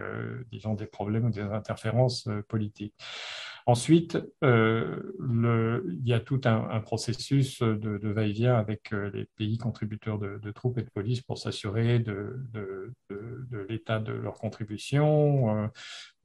disons, 0.52 0.74
des 0.74 0.88
problèmes 0.88 1.26
ou 1.26 1.30
des 1.30 1.42
interférences 1.42 2.28
politiques. 2.48 2.96
Ensuite, 3.68 4.18
euh, 4.44 5.02
il 5.22 6.08
y 6.08 6.14
a 6.14 6.20
tout 6.20 6.42
un, 6.46 6.80
processus 6.82 7.62
de, 7.62 8.10
va-et-vient 8.10 8.56
avec 8.56 8.92
euh, 8.92 9.12
les 9.14 9.26
pays 9.38 9.58
contributeurs 9.58 10.18
de, 10.18 10.52
troupes 10.52 10.80
et 10.80 10.84
de 10.84 10.90
police 10.90 11.22
pour 11.22 11.38
s'assurer 11.38 12.00
de, 12.00 12.40
l'état 13.70 14.00
de 14.00 14.14
leur 14.14 14.34
contribution, 14.34 15.64
euh, 15.64 15.68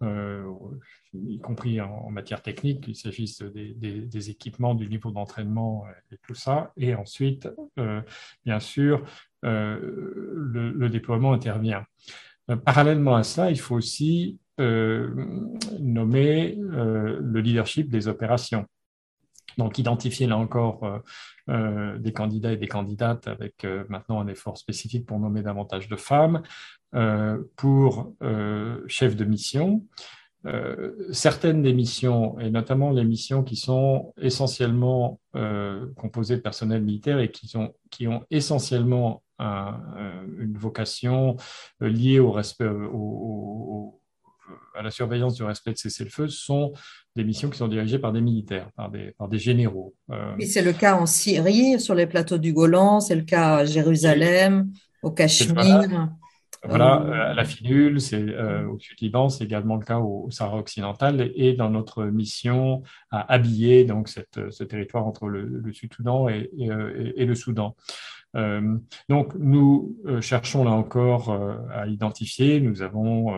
y 0.02 1.38
compris 1.40 1.80
en, 1.80 2.10
matière 2.10 2.42
technique, 2.42 2.82
qu'il 2.82 2.96
s'agisse 2.96 3.42
des, 3.42 4.30
équipements, 4.30 4.74
du 4.74 4.88
niveau 4.88 5.10
d'entraînement 5.10 5.86
et 6.12 6.18
tout 6.26 6.34
ça. 6.34 6.72
Et 6.76 6.94
ensuite, 6.94 7.48
bien 8.44 8.60
sûr, 8.60 9.04
le, 9.42 10.88
déploiement 10.88 11.32
intervient. 11.32 11.84
Parallèlement 12.64 13.16
à 13.16 13.22
cela, 13.22 13.50
il 13.50 13.58
faut 13.58 13.74
aussi 13.74 14.38
euh, 14.58 15.10
nommer 15.80 16.56
euh, 16.58 17.18
le 17.20 17.40
leadership 17.40 17.90
des 17.90 18.08
opérations. 18.08 18.64
Donc, 19.56 19.78
identifier 19.78 20.26
là 20.26 20.36
encore 20.36 21.02
euh, 21.48 21.98
des 21.98 22.12
candidats 22.12 22.52
et 22.52 22.56
des 22.56 22.68
candidates 22.68 23.26
avec 23.28 23.66
maintenant 23.88 24.20
un 24.20 24.26
effort 24.28 24.58
spécifique 24.58 25.06
pour 25.06 25.18
nommer 25.18 25.42
davantage 25.42 25.88
de 25.88 25.96
femmes, 25.96 26.42
pour 27.56 28.14
chef 28.86 29.16
de 29.16 29.25
mission. 29.25 29.84
certaines 31.10 31.62
des 31.62 31.75
missions, 31.75 32.38
et 32.38 32.50
notamment 32.50 32.90
les 32.90 33.04
missions 33.04 33.42
qui 33.42 33.56
sont 33.56 34.14
essentiellement 34.20 35.20
composées 35.96 36.36
de 36.36 36.42
personnel 36.42 36.82
militaire 36.82 37.18
et 37.18 37.30
qui, 37.30 37.48
sont, 37.48 37.75
qui 37.90 38.08
ont 38.08 38.25
essentiellement 38.30 39.22
une 39.38 40.56
vocation 40.56 41.36
liée 41.80 42.18
au 42.18 42.32
respect, 42.32 42.66
au, 42.66 44.00
à 44.74 44.82
la 44.82 44.90
surveillance 44.90 45.34
du 45.34 45.42
respect 45.42 45.72
de 45.72 45.78
cessez-le-feu 45.78 46.28
sont 46.28 46.72
des 47.16 47.24
missions 47.24 47.50
qui 47.50 47.58
sont 47.58 47.68
dirigées 47.68 47.98
par 47.98 48.12
des 48.12 48.20
militaires, 48.20 48.70
par 48.76 48.90
des, 48.90 49.12
par 49.18 49.28
des 49.28 49.38
généraux. 49.38 49.94
Euh, 50.10 50.34
c'est 50.46 50.62
le 50.62 50.72
cas 50.72 50.96
en 50.96 51.06
Syrie, 51.06 51.80
sur 51.80 51.94
les 51.94 52.06
plateaux 52.06 52.38
du 52.38 52.52
Golan, 52.52 53.00
c'est 53.00 53.16
le 53.16 53.22
cas 53.22 53.56
à 53.56 53.64
Jérusalem, 53.64 54.70
au 55.02 55.10
Cachemire. 55.10 56.10
Voilà, 56.64 57.02
euh, 57.02 57.30
à 57.30 57.34
la 57.34 57.44
Finule, 57.44 58.00
c'est 58.00 58.20
euh, 58.20 58.66
au 58.68 58.78
Sud-Liban, 58.78 59.28
c'est 59.28 59.44
également 59.44 59.76
le 59.76 59.84
cas 59.84 59.98
au, 59.98 60.28
Sahara 60.30 60.58
occidental 60.58 61.30
et 61.36 61.52
dans 61.52 61.70
notre 61.70 62.04
mission 62.04 62.82
à 63.10 63.32
habiller 63.32 63.84
donc 63.84 64.08
cette, 64.08 64.50
ce 64.50 64.64
territoire 64.64 65.06
entre 65.06 65.28
le, 65.28 65.72
Sud-Soudan 65.72 66.28
et, 66.28 66.50
et, 66.58 67.24
le 67.24 67.34
Soudan. 67.34 67.76
donc, 69.08 69.34
nous 69.38 69.96
cherchons 70.20 70.64
là 70.64 70.72
encore 70.72 71.38
à 71.72 71.86
identifier. 71.86 72.60
Nous 72.60 72.82
avons 72.82 73.32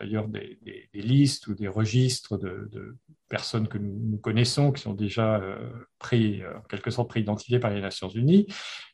d'ailleurs 0.00 0.28
des, 0.28 0.58
listes 0.94 1.46
ou 1.46 1.54
des 1.54 1.68
registres 1.68 2.38
de, 2.38 2.96
personnes 3.28 3.66
que 3.66 3.78
nous, 3.78 4.18
connaissons, 4.18 4.72
qui 4.72 4.82
sont 4.82 4.92
déjà 4.92 5.36
euh, 5.36 5.56
pris, 5.98 6.42
euh, 6.42 6.58
en 6.58 6.62
quelque 6.62 6.90
sorte 6.90 7.08
préidentifiées 7.08 7.58
par 7.58 7.70
les 7.70 7.80
Nations 7.80 8.08
Unies. 8.08 8.46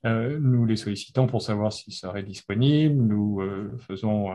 Euh, 0.06 0.38
nous 0.40 0.64
les 0.64 0.76
sollicitons 0.76 1.26
pour 1.26 1.42
savoir 1.42 1.72
s'ils 1.72 1.92
seraient 1.92 2.22
disponibles. 2.22 3.02
Nous 3.02 3.40
faisons 3.80 4.30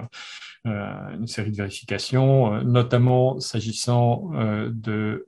une 0.65 1.28
série 1.28 1.52
de 1.52 1.58
vérifications, 1.58 2.63
notamment 2.63 3.39
s'agissant 3.39 4.32
de, 4.69 5.26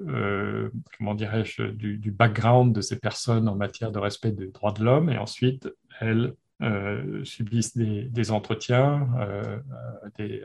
comment 0.98 1.16
dirais-je, 1.16 1.64
du, 1.64 1.98
du, 1.98 2.12
background 2.12 2.74
de 2.74 2.82
ces 2.82 3.00
personnes 3.00 3.48
en 3.48 3.56
matière 3.56 3.92
de 3.92 4.00
respect 4.00 4.32
des 4.32 4.48
droits 4.48 4.74
de 4.74 4.84
l'homme. 4.84 5.10
Et 5.10 5.18
ensuite, 5.18 5.70
elles 6.00 6.36
euh, 6.62 7.26
subissent 7.26 7.76
des, 7.76 8.32
entretiens. 8.32 9.10
Euh, 9.20 9.60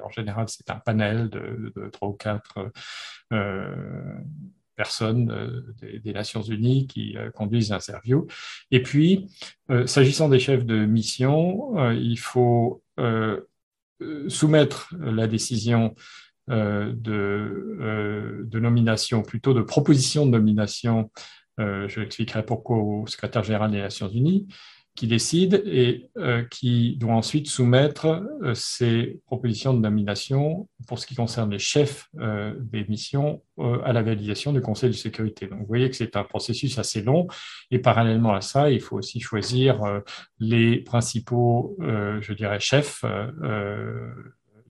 en 0.03 0.11
général, 0.11 0.47
c'est 0.49 0.69
un 0.69 0.81
panel 0.81 1.31
de, 1.31 1.89
trois 1.93 2.09
ou 2.09 2.15
quatre 2.15 2.73
euh, 3.33 4.17
personnes 4.75 5.73
des, 5.81 6.13
Nations 6.13 6.43
Unies 6.43 6.89
qui 6.89 7.17
conduisent 7.35 7.71
l'interview. 7.71 8.27
Et 8.73 8.83
puis, 8.83 9.29
s'agissant 9.87 10.29
des 10.29 10.41
chefs 10.41 10.65
de 10.65 10.85
mission, 10.85 11.93
il 11.93 12.19
faut 12.19 12.83
soumettre 14.27 14.93
la 14.99 15.29
décision 15.29 15.95
de, 16.49 16.97
de, 18.45 18.59
nomination, 18.59 19.23
plutôt 19.23 19.55
de 19.55 19.63
proposition 19.63 20.27
de 20.27 20.33
nomination, 20.33 21.13
je 21.59 22.01
l'expliquerai 22.01 22.45
pourquoi 22.45 22.79
au 22.79 23.07
secrétaire 23.07 23.45
général 23.45 23.71
des 23.71 23.81
Nations 23.81 24.09
Unies, 24.09 24.49
qui 25.01 25.07
décide 25.07 25.63
et 25.65 26.11
euh, 26.19 26.45
qui 26.51 26.99
doit 26.99 27.15
ensuite 27.15 27.49
soumettre 27.49 28.23
euh, 28.43 28.53
ses 28.53 29.19
propositions 29.25 29.73
de 29.73 29.79
nomination 29.79 30.69
pour 30.87 30.99
ce 30.99 31.07
qui 31.07 31.15
concerne 31.15 31.51
les 31.51 31.59
chefs 31.59 32.11
euh, 32.19 32.53
des 32.59 32.85
missions 32.85 33.43
à 33.85 33.95
la 33.95 34.03
validation 34.03 34.53
du 34.53 34.61
Conseil 34.61 34.91
de 34.91 34.95
sécurité. 34.95 35.47
Donc 35.47 35.61
vous 35.61 35.67
voyez 35.67 35.89
que 35.89 35.97
c'est 35.97 36.17
un 36.17 36.25
processus 36.25 36.79
assez 36.79 37.01
long 37.01 37.29
et 37.71 37.79
parallèlement 37.79 38.35
à 38.35 38.43
ça, 38.43 38.71
il 38.71 38.81
faut 38.81 38.97
aussi 38.97 39.21
choisir 39.21 40.03
les 40.39 40.79
principaux, 40.79 41.77
je 41.79 42.33
dirais, 42.33 42.59
chefs 42.59 43.05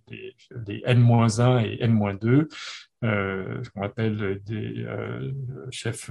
des, 0.09 0.35
des 0.57 0.83
N-1 0.87 1.65
et 1.65 1.85
N-2 1.85 2.49
euh, 3.05 3.63
ce 3.63 3.71
qu'on 3.71 3.83
appelle 3.83 4.41
des 4.45 4.87
chefs, 5.71 6.11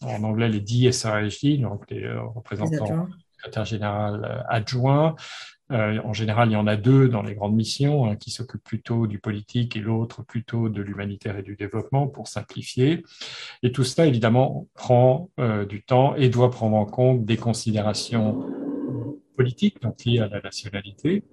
en 0.00 0.22
anglais 0.24 0.48
les 0.48 0.60
DSRHD, 0.60 1.60
donc 1.60 1.84
les 1.90 2.10
représentants 2.10 3.08
général 3.64 4.24
euh, 4.24 4.42
adjoint. 4.48 5.16
Euh, 5.72 6.00
en 6.04 6.12
général, 6.12 6.50
il 6.50 6.54
y 6.54 6.56
en 6.56 6.66
a 6.66 6.76
deux 6.76 7.08
dans 7.08 7.22
les 7.22 7.34
grandes 7.34 7.54
missions, 7.54 8.16
qui 8.16 8.30
s'occupe 8.30 8.62
plutôt 8.62 9.06
du 9.06 9.20
politique 9.20 9.76
et 9.76 9.80
l'autre 9.80 10.24
plutôt 10.24 10.68
de 10.68 10.82
l'humanitaire 10.82 11.38
et 11.38 11.42
du 11.42 11.54
développement, 11.54 12.08
pour 12.08 12.26
simplifier. 12.26 13.04
Et 13.62 13.70
tout 13.70 13.84
cela, 13.84 14.08
évidemment, 14.08 14.66
prend 14.74 15.30
euh, 15.38 15.64
du 15.64 15.82
temps 15.82 16.16
et 16.16 16.28
doit 16.28 16.50
prendre 16.50 16.76
en 16.76 16.86
compte 16.86 17.24
des 17.24 17.36
considérations 17.36 18.46
politiques, 19.36 19.80
donc 19.80 20.04
liées 20.04 20.18
à 20.18 20.28
la 20.28 20.40
nationalité, 20.40 21.24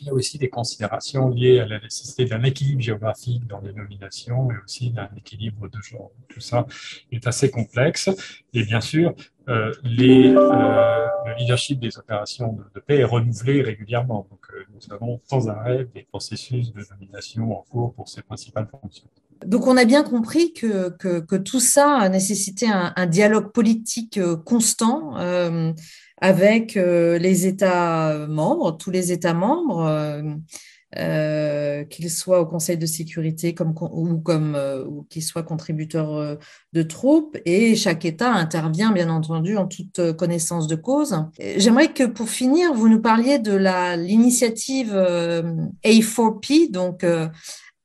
il 0.00 0.06
y 0.06 0.10
a 0.10 0.12
aussi 0.12 0.38
des 0.38 0.48
considérations 0.48 1.28
liées 1.28 1.60
à 1.60 1.66
la 1.66 1.80
nécessité 1.80 2.24
d'un 2.24 2.42
équilibre 2.42 2.80
géographique 2.80 3.46
dans 3.46 3.60
les 3.60 3.72
nominations 3.72 4.50
et 4.50 4.54
aussi 4.64 4.90
d'un 4.90 5.08
équilibre 5.16 5.68
de 5.68 5.80
genre. 5.80 6.10
Tout 6.28 6.40
ça 6.40 6.66
est 7.12 7.26
assez 7.26 7.50
complexe. 7.50 8.10
Et 8.52 8.64
bien 8.64 8.80
sûr, 8.80 9.14
euh, 9.48 9.72
euh, 9.72 11.06
le 11.26 11.34
leadership 11.38 11.80
des 11.80 11.98
opérations 11.98 12.58
de, 12.74 12.80
paix 12.80 12.98
est 12.98 13.04
renouvelé 13.04 13.62
régulièrement. 13.62 14.26
Donc, 14.30 14.40
euh, 14.52 14.62
nous 14.72 14.94
avons 14.94 15.20
sans 15.24 15.48
arrêt 15.48 15.86
des 15.94 16.02
processus 16.02 16.72
de 16.72 16.82
nomination 16.90 17.52
en 17.52 17.62
cours 17.62 17.94
pour 17.94 18.08
ces 18.08 18.22
principales 18.22 18.68
fonctions. 18.68 19.08
Donc, 19.44 19.66
on 19.66 19.76
a 19.76 19.84
bien 19.84 20.02
compris 20.02 20.52
que, 20.52 21.36
tout 21.38 21.60
ça 21.60 22.08
nécessitait 22.08 22.68
un 22.70 23.06
dialogue 23.06 23.52
politique 23.52 24.18
constant 24.44 25.16
avec 26.18 26.76
euh, 26.76 27.18
les 27.18 27.46
États 27.46 28.26
membres, 28.28 28.76
tous 28.76 28.90
les 28.90 29.12
États 29.12 29.34
membres, 29.34 29.86
euh, 29.86 30.22
euh, 30.96 31.84
qu'ils 31.84 32.08
soient 32.08 32.40
au 32.40 32.46
Conseil 32.46 32.78
de 32.78 32.86
sécurité 32.86 33.52
ou, 33.58 34.18
comme, 34.20 34.56
ou 34.88 35.02
qu'ils 35.10 35.24
soient 35.24 35.42
contributeurs 35.42 36.38
de 36.72 36.82
troupes, 36.82 37.36
et 37.44 37.74
chaque 37.74 38.04
État 38.04 38.32
intervient 38.32 38.92
bien 38.92 39.10
entendu 39.10 39.56
en 39.56 39.66
toute 39.66 40.12
connaissance 40.12 40.68
de 40.68 40.76
cause. 40.76 41.16
J'aimerais 41.56 41.92
que 41.92 42.04
pour 42.04 42.28
finir, 42.28 42.72
vous 42.74 42.88
nous 42.88 43.00
parliez 43.00 43.40
de 43.40 43.56
l'initiative 43.96 44.94
A4P, 45.84 46.70
donc 46.70 47.04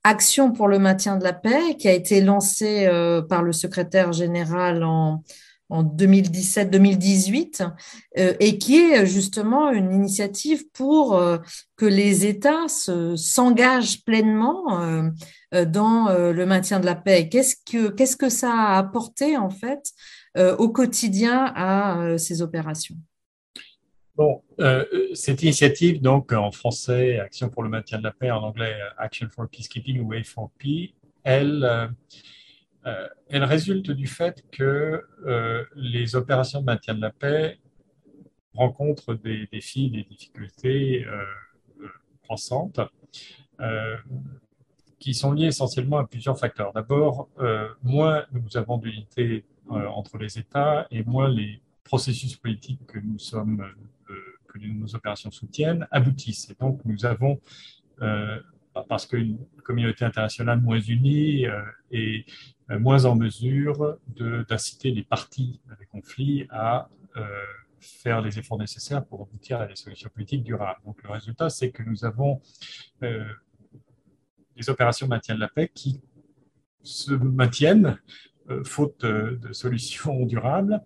Action 0.04 0.52
pour 0.52 0.68
le 0.68 0.78
maintien 0.78 1.18
de 1.18 1.24
la 1.24 1.34
paix, 1.34 1.76
qui 1.80 1.88
a 1.88 1.94
été 1.94 2.22
lancée 2.22 2.88
par 3.28 3.42
le 3.42 3.54
secrétaire 3.54 4.14
général 4.14 4.84
en 4.84 5.24
en 5.70 5.84
2017-2018 5.84 7.72
et 8.16 8.58
qui 8.58 8.78
est 8.78 9.06
justement 9.06 9.70
une 9.72 9.92
initiative 9.94 10.66
pour 10.74 11.22
que 11.78 11.86
les 11.86 12.26
États 12.26 12.68
s'engagent 12.68 14.04
pleinement 14.04 15.12
dans 15.52 16.08
le 16.10 16.46
maintien 16.46 16.80
de 16.80 16.86
la 16.86 16.96
paix. 16.96 17.30
Qu'est-ce 17.30 18.18
que, 18.18 18.30
ça 18.30 18.52
a 18.52 18.78
apporté 18.78 19.38
en 19.38 19.50
fait 19.52 19.92
au 20.58 20.70
quotidien 20.70 21.52
à 21.56 22.18
ces 22.18 22.42
opérations? 22.42 22.96
Bon, 24.20 24.44
euh, 24.60 24.84
cette 25.14 25.44
initiative, 25.44 26.02
donc 26.02 26.34
en 26.34 26.52
français, 26.52 27.20
Action 27.20 27.48
pour 27.48 27.64
le 27.64 27.70
maintien 27.70 28.00
de 28.00 28.04
la 28.04 28.12
paix, 28.12 28.30
en 28.30 28.44
anglais, 28.44 28.76
Action 28.98 29.30
for 29.30 29.48
Peacekeeping 29.48 30.02
ou 30.02 30.14
A4P, 30.14 30.94
elle, 31.24 31.64
euh, 31.64 31.86
euh, 31.86 31.88
elle 32.84 33.44
résulte 33.44 33.92
du 33.92 34.08
fait 34.08 34.44
que 34.52 35.04
les 35.76 36.16
opérations 36.16 36.62
de 36.62 36.66
maintien 36.66 36.96
de 36.96 37.02
la 37.02 37.12
paix 37.12 37.60
rencontrent 38.54 39.14
des 39.14 39.48
défis, 39.52 39.90
des 39.90 40.04
difficultés 40.04 41.06
croissantes 42.24 42.80
qui 44.98 45.14
sont 45.14 45.34
liées 45.34 45.48
essentiellement 45.48 45.98
à 45.98 46.08
plusieurs 46.08 46.40
facteurs. 46.40 46.74
D'abord, 46.74 47.30
moins 47.84 48.26
nous 48.32 48.58
avons 48.58 48.78
d'unité 48.78 49.46
entre 49.68 50.18
les 50.18 50.40
États 50.40 50.88
et 50.90 51.04
moins 51.04 51.30
les 51.30 51.62
processus 51.84 52.36
politiques 52.38 52.86
que 52.88 53.00
nous 53.00 53.20
sommes 53.20 53.64
que 54.50 54.60
nos 54.68 54.96
opérations 54.96 55.32
soutiennent 55.32 55.88
aboutissent. 55.92 56.50
Et 56.50 56.56
donc, 56.60 56.82
nous 56.86 57.06
avons, 57.06 57.40
euh, 58.02 58.40
parce 58.88 59.06
qu'une 59.06 59.38
communauté 59.64 60.06
internationale 60.06 60.62
moins 60.62 60.80
unie 60.80 61.46
euh, 61.46 61.62
euh, 61.94 62.20
moins 62.70 63.06
en 63.06 63.16
mesure 63.16 63.98
d'inciter 64.48 64.92
les 64.92 65.04
parties 65.04 65.60
des 65.80 65.86
conflits 65.86 66.46
à 66.50 66.90
faire 67.80 68.22
les 68.22 68.38
efforts 68.38 68.60
nécessaires 68.60 69.06
pour 69.06 69.22
aboutir 69.24 69.62
à 69.62 69.68
des 69.68 69.76
solutions 69.76 70.10
politiques 70.14 70.44
durables. 70.44 70.80
Donc, 70.86 71.02
le 71.02 71.10
résultat, 71.10 71.50
c'est 71.50 71.72
que 71.72 71.82
nous 71.84 72.06
avons 72.06 72.42
des 73.02 74.70
opérations 74.70 75.08
de 75.08 75.10
maintien 75.10 75.36
de 75.36 75.40
la 75.40 75.48
paix 75.48 75.72
qui 75.74 76.02
se 76.84 77.14
maintiennent 77.14 77.98
faute 78.64 79.06
de 79.06 79.54
solutions 79.54 80.26
durables 80.26 80.82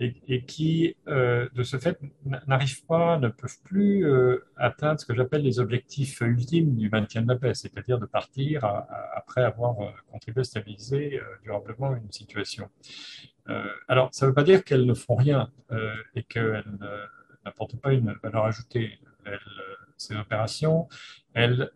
et, 0.00 0.44
qui, 0.44 0.96
euh, 1.06 1.48
de 1.54 1.62
ce 1.62 1.76
fait, 1.76 1.98
n'arrivent 2.48 2.84
pas, 2.86 3.18
ne 3.18 3.28
peuvent 3.28 3.60
plus 3.62 4.04
euh, 4.04 4.44
atteindre 4.56 4.98
ce 4.98 5.06
que 5.06 5.14
j'appelle 5.14 5.42
les 5.42 5.60
objectifs 5.60 6.20
ultimes 6.20 6.74
du 6.74 6.90
maintien 6.90 7.22
de 7.22 7.28
la 7.28 7.36
paix, 7.36 7.54
c'est-à-dire 7.54 8.00
de 8.00 8.06
partir 8.06 8.64
après 9.14 9.44
avoir 9.44 9.80
euh, 9.80 9.90
contribué 10.10 10.40
à 10.40 10.44
stabiliser 10.44 11.20
durablement 11.44 11.94
une 11.94 12.10
situation. 12.10 12.68
alors, 13.88 14.08
ça 14.12 14.26
ne 14.26 14.30
veut 14.30 14.34
pas 14.34 14.42
dire 14.42 14.64
qu'elles 14.64 14.86
ne 14.86 14.94
font 14.94 15.14
rien 15.14 15.50
et 16.14 16.22
qu'elles 16.24 16.64
n'apportent 17.44 17.80
pas 17.80 17.92
une 17.92 18.16
valeur 18.22 18.46
ajoutée. 18.46 18.98
ces 19.96 20.16
opérations, 20.16 20.88
elles, 21.34 21.70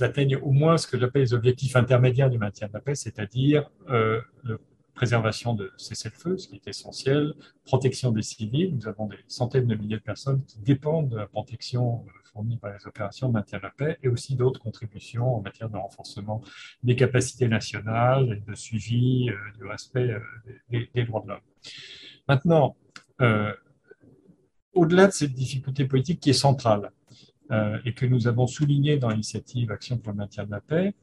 atteignent 0.00 0.36
au 0.36 0.52
moins 0.52 0.78
ce 0.78 0.86
que 0.86 0.98
j'appelle 0.98 1.22
les 1.22 1.34
objectifs 1.34 1.76
intermédiaires 1.76 2.30
du 2.30 2.38
maintien 2.38 2.68
de 2.68 2.72
la 2.72 2.80
paix, 2.80 2.94
c'est-à-dire 2.94 3.68
le 3.88 4.58
préservation 4.96 5.54
de 5.54 5.72
cessez-le-feu, 5.76 6.38
ce 6.38 6.48
qui 6.48 6.56
est 6.56 6.66
essentiel, 6.66 7.34
protection 7.64 8.10
des 8.10 8.22
civils. 8.22 8.74
Nous 8.74 8.88
avons 8.88 9.06
des 9.06 9.18
centaines 9.28 9.66
de 9.66 9.74
milliers 9.76 9.98
de 9.98 10.02
personnes 10.02 10.42
qui 10.46 10.58
dépendent 10.58 11.10
de 11.10 11.18
la 11.18 11.26
protection 11.26 12.04
euh, 12.08 12.10
fournie 12.24 12.56
par 12.56 12.72
les 12.72 12.84
opérations 12.86 13.28
de 13.28 13.34
maintien 13.34 13.58
de 13.58 13.64
la 13.64 13.70
paix 13.70 13.98
et 14.02 14.08
aussi 14.08 14.34
d'autres 14.34 14.58
contributions 14.58 15.36
en 15.36 15.42
matière 15.42 15.68
de 15.68 15.76
renforcement 15.76 16.40
des 16.82 16.96
capacités 16.96 17.46
nationales 17.46 18.32
et 18.32 18.50
de 18.50 18.56
suivi 18.56 19.28
euh, 19.28 19.36
du 19.58 19.66
respect 19.66 20.10
euh, 20.10 20.88
des, 20.94 21.04
droits 21.04 21.20
de 21.20 21.28
l'homme. 21.28 21.46
Maintenant, 22.28 22.76
au-delà 24.72 25.06
de 25.06 25.12
cette 25.12 25.32
difficulté 25.32 25.84
politique 25.84 26.20
qui 26.20 26.30
est 26.30 26.40
centrale, 26.48 26.90
euh, 27.52 27.78
et 27.84 27.92
que 27.92 28.06
nous 28.06 28.26
avons 28.26 28.46
souligné 28.46 28.96
dans 28.96 29.10
l'initiative 29.10 29.70
Action 29.70 29.98
pour 29.98 30.12
le 30.12 30.18
maintien 30.18 30.44
de 30.44 30.50
la 30.50 30.60
paix, 30.60 30.94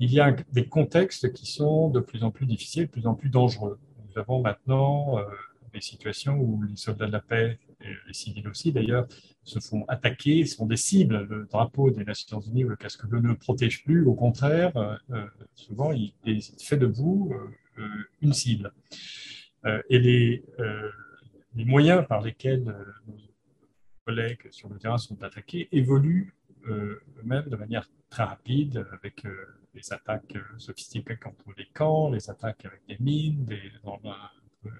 il 0.00 0.12
y 0.12 0.18
a 0.18 0.34
des 0.52 0.66
contextes 0.66 1.32
qui 1.32 1.46
sont 1.46 1.90
de 1.90 2.00
plus 2.00 2.24
en 2.24 2.32
plus 2.32 2.46
difficiles, 2.46 2.86
de 2.86 2.90
plus 2.90 3.06
en 3.06 3.14
plus 3.14 3.28
dangereux. 3.28 3.78
Nous 4.08 4.20
avons 4.20 4.42
maintenant 4.42 5.18
euh, 5.18 5.22
des 5.72 5.80
situations 5.80 6.36
où 6.40 6.62
les 6.62 6.76
soldats 6.76 7.06
de 7.06 7.12
la 7.12 7.20
paix, 7.20 7.58
et 7.80 7.88
les 8.06 8.14
civils 8.14 8.48
aussi 8.48 8.72
d'ailleurs, 8.72 9.06
se 9.44 9.60
font 9.60 9.84
attaquer, 9.86 10.44
sont 10.44 10.66
des 10.66 10.76
cibles. 10.76 11.26
Le 11.30 11.46
drapeau 11.50 11.90
des 11.90 12.04
Nations 12.04 12.40
Unies 12.40 12.64
ou 12.64 12.68
le 12.68 12.76
casque 12.76 13.06
bleu 13.06 13.20
ne 13.20 13.34
protège 13.34 13.84
plus, 13.84 14.04
au 14.04 14.14
contraire, 14.14 14.76
euh, 14.76 15.26
souvent 15.54 15.92
il, 15.92 16.12
fait 16.58 16.76
de 16.76 16.86
vous 16.86 17.32
une 18.20 18.32
cible. 18.32 18.72
et 19.88 19.98
les, 19.98 20.44
les 21.54 21.64
moyens 21.64 22.06
par 22.06 22.20
lesquels 22.20 22.64
nous 23.06 23.14
collègues 24.04 24.48
sur 24.50 24.68
le 24.68 24.78
terrain 24.78 24.98
sont 24.98 25.22
attaqués 25.22 25.68
évoluent 25.72 26.34
euh, 26.68 27.02
eux-mêmes 27.18 27.48
de 27.48 27.56
manière 27.56 27.88
très 28.08 28.22
rapide 28.22 28.86
avec 28.92 29.24
euh, 29.24 29.34
des 29.74 29.92
attaques 29.92 30.36
euh, 30.36 30.58
sophistiquées 30.58 31.16
contre 31.16 31.44
les 31.56 31.66
camps, 31.74 32.10
les 32.10 32.30
attaques 32.30 32.64
avec 32.64 32.82
des 32.86 32.96
mines, 33.00 33.44
des 33.44 33.72
engins 33.82 34.14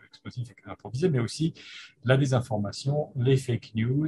explosifs 0.07 0.55
improvisés, 0.67 1.09
mais 1.09 1.19
aussi 1.19 1.55
la 2.05 2.17
désinformation, 2.17 3.11
les 3.17 3.37
fake 3.37 3.73
news. 3.75 4.07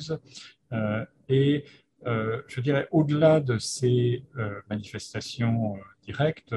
et 1.29 1.65
je 2.07 2.61
dirais, 2.61 2.87
au-delà 2.93 3.41
de 3.41 3.59
ces 3.59 4.23
manifestations 4.71 5.77
directes, 6.05 6.55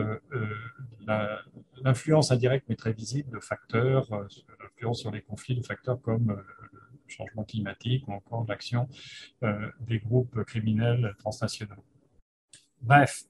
l'influence 1.84 2.30
indirecte 2.30 2.68
mais 2.70 2.76
très 2.76 2.94
visible 2.94 3.32
de 3.32 3.40
facteurs, 3.40 4.08
l'influence 4.62 5.00
sur 5.00 5.10
les 5.10 5.22
conflits 5.22 5.56
de 5.56 5.66
facteurs 5.66 6.00
comme 6.00 6.40
changement 7.10 7.44
climatique 7.44 8.08
ou 8.08 8.14
encore 8.14 8.46
l'action 8.48 8.88
euh, 9.44 9.70
des 9.82 10.00
groupes 10.00 10.44
criminels 10.44 11.16
transnationaux. 11.20 11.84
Bref, 12.82 13.24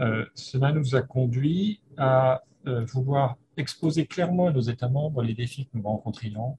euh, 0.00 0.24
cela 0.34 0.72
nous 0.72 0.94
a 0.94 1.02
conduit 1.02 1.80
à 1.96 2.42
euh, 2.66 2.84
vouloir 2.84 3.36
exposer 3.56 4.06
clairement 4.06 4.48
à 4.48 4.52
nos 4.52 4.60
États 4.60 4.88
membres 4.88 5.22
les 5.22 5.34
défis 5.34 5.66
que 5.66 5.76
nous 5.76 5.82
rencontrions, 5.82 6.58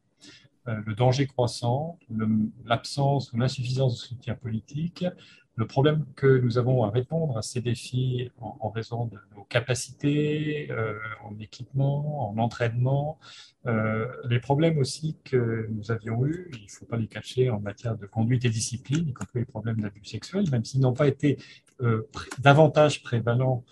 le 0.65 0.95
danger 0.95 1.27
croissant, 1.27 1.99
l'absence 2.63 3.33
ou 3.33 3.37
l'insuffisance 3.37 3.95
de 3.95 4.07
soutien 4.07 4.33
politique, 4.33 5.03
le 5.55 5.67
problème 5.67 6.05
que 6.15 6.39
nous 6.39 6.57
avons 6.57 6.83
à 6.83 6.89
répondre 6.89 7.37
à 7.37 7.43
ces 7.43 7.61
défis 7.61 8.31
en, 8.39 8.69
raison 8.69 9.05
de 9.05 9.17
nos 9.35 9.43
capacités 9.43 10.71
euh, 10.71 10.97
en 11.23 11.37
équipement, 11.39 12.31
en 12.31 12.37
entraînement, 12.39 13.19
euh, 13.67 14.07
les 14.27 14.39
problèmes 14.39 14.79
aussi 14.79 15.17
que 15.23 15.67
nous 15.69 15.91
avions 15.91 16.25
eus, 16.25 16.49
il 16.53 16.63
ne 16.63 16.69
faut 16.69 16.85
pas 16.85 16.97
les 16.97 17.07
cacher 17.07 17.51
en 17.51 17.59
matière 17.59 17.95
de 17.95 18.07
conduite 18.07 18.45
et 18.45 18.49
discipline, 18.49 19.07
y 19.07 19.13
compris 19.13 19.39
les 19.39 19.45
problèmes 19.45 19.79
d'abus 19.79 20.03
sexuels, 20.05 20.49
même 20.49 20.65
s'ils 20.65 20.81
n'ont 20.81 20.93
pas 20.93 21.07
été 21.07 21.37
euh, 21.81 22.07
davantage 22.39 23.03
prévalents 23.03 23.63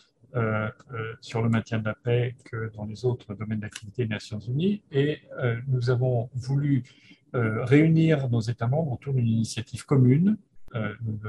sur 1.20 1.42
le 1.42 1.50
maintien 1.50 1.80
de 1.80 1.84
la 1.84 1.94
paix 1.94 2.38
que 2.46 2.72
dans 2.74 2.86
les 2.86 3.04
autres 3.04 3.34
domaines 3.34 3.60
d'activité 3.60 4.04
des 4.04 4.10
Nations 4.12 4.40
Unies. 4.40 4.82
Et 4.90 5.20
nous 5.68 5.90
avons 5.90 6.30
voulu 6.34 6.86
réunir 7.34 8.30
nos 8.30 8.40
États 8.40 8.68
membres 8.68 8.94
autour 8.94 9.14
d'une 9.14 9.28
initiative 9.28 9.86
commune 9.86 10.38
nous, 10.74 11.20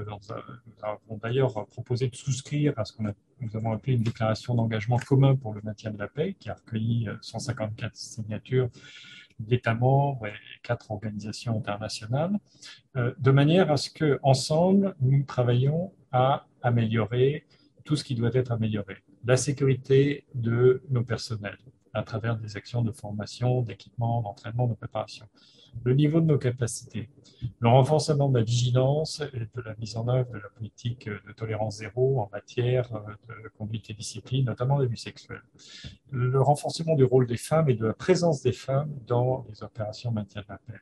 avons 0.82 1.16
d'ailleurs 1.22 1.66
proposé 1.66 2.08
de 2.08 2.14
souscrire 2.14 2.72
à 2.76 2.84
ce 2.84 2.92
que 2.92 3.02
nous 3.40 3.56
avons 3.56 3.72
appelé 3.72 3.94
une 3.94 4.02
déclaration 4.02 4.54
d'engagement 4.54 4.98
commun 4.98 5.36
pour 5.36 5.52
le 5.52 5.60
maintien 5.62 5.90
de 5.90 5.98
la 5.98 6.08
paix, 6.08 6.34
qui 6.38 6.48
a 6.48 6.54
recueilli 6.54 7.08
154 7.20 7.86
euh, 7.86 7.90
signatures 7.94 8.68
d'États 9.38 9.74
membres 9.74 10.26
et 10.26 10.32
quatre 10.62 10.90
organisations 10.90 11.56
internationales, 11.56 12.38
euh, 12.96 13.12
de 13.18 13.30
manière 13.30 13.70
à 13.70 13.76
ce 13.76 13.90
que 13.90 14.20
ensemble 14.22 14.94
nous 15.00 15.24
travaillions 15.24 15.92
à 16.12 16.46
améliorer 16.62 17.46
tout 17.84 17.96
ce 17.96 18.04
qui 18.04 18.14
doit 18.14 18.30
être 18.32 18.52
amélioré. 18.52 18.98
La 19.24 19.36
sécurité 19.36 20.24
de 20.34 20.82
nos 20.90 21.02
personnels 21.02 21.58
à 21.94 22.02
travers 22.02 22.36
des 22.36 22.56
actions 22.56 22.82
de 22.82 22.92
formation, 22.92 23.62
d'équipement, 23.62 24.22
d'entraînement, 24.22 24.66
de 24.66 24.74
préparation 24.74 25.26
le 25.84 25.94
niveau 25.94 26.20
de 26.20 26.26
nos 26.26 26.38
capacités, 26.38 27.08
le 27.60 27.68
renforcement 27.68 28.28
de 28.28 28.38
la 28.38 28.44
vigilance 28.44 29.20
et 29.32 29.40
de 29.40 29.62
la 29.62 29.74
mise 29.76 29.96
en 29.96 30.06
œuvre 30.08 30.30
de 30.30 30.38
la 30.38 30.48
politique 30.50 31.08
de 31.08 31.32
tolérance 31.32 31.78
zéro 31.78 32.20
en 32.20 32.28
matière 32.30 32.88
de 32.92 33.48
conduite 33.58 33.90
et 33.90 33.94
discipline, 33.94 34.44
notamment 34.44 34.78
l'abus 34.78 34.96
sexuel, 34.96 35.42
le 36.10 36.40
renforcement 36.40 36.94
du 36.94 37.04
rôle 37.04 37.26
des 37.26 37.36
femmes 37.36 37.68
et 37.68 37.74
de 37.74 37.86
la 37.86 37.94
présence 37.94 38.42
des 38.42 38.52
femmes 38.52 38.92
dans 39.06 39.44
les 39.48 39.62
opérations 39.62 40.12
maintien 40.12 40.42
de 40.42 40.46
la 40.48 40.58
paix. 40.58 40.80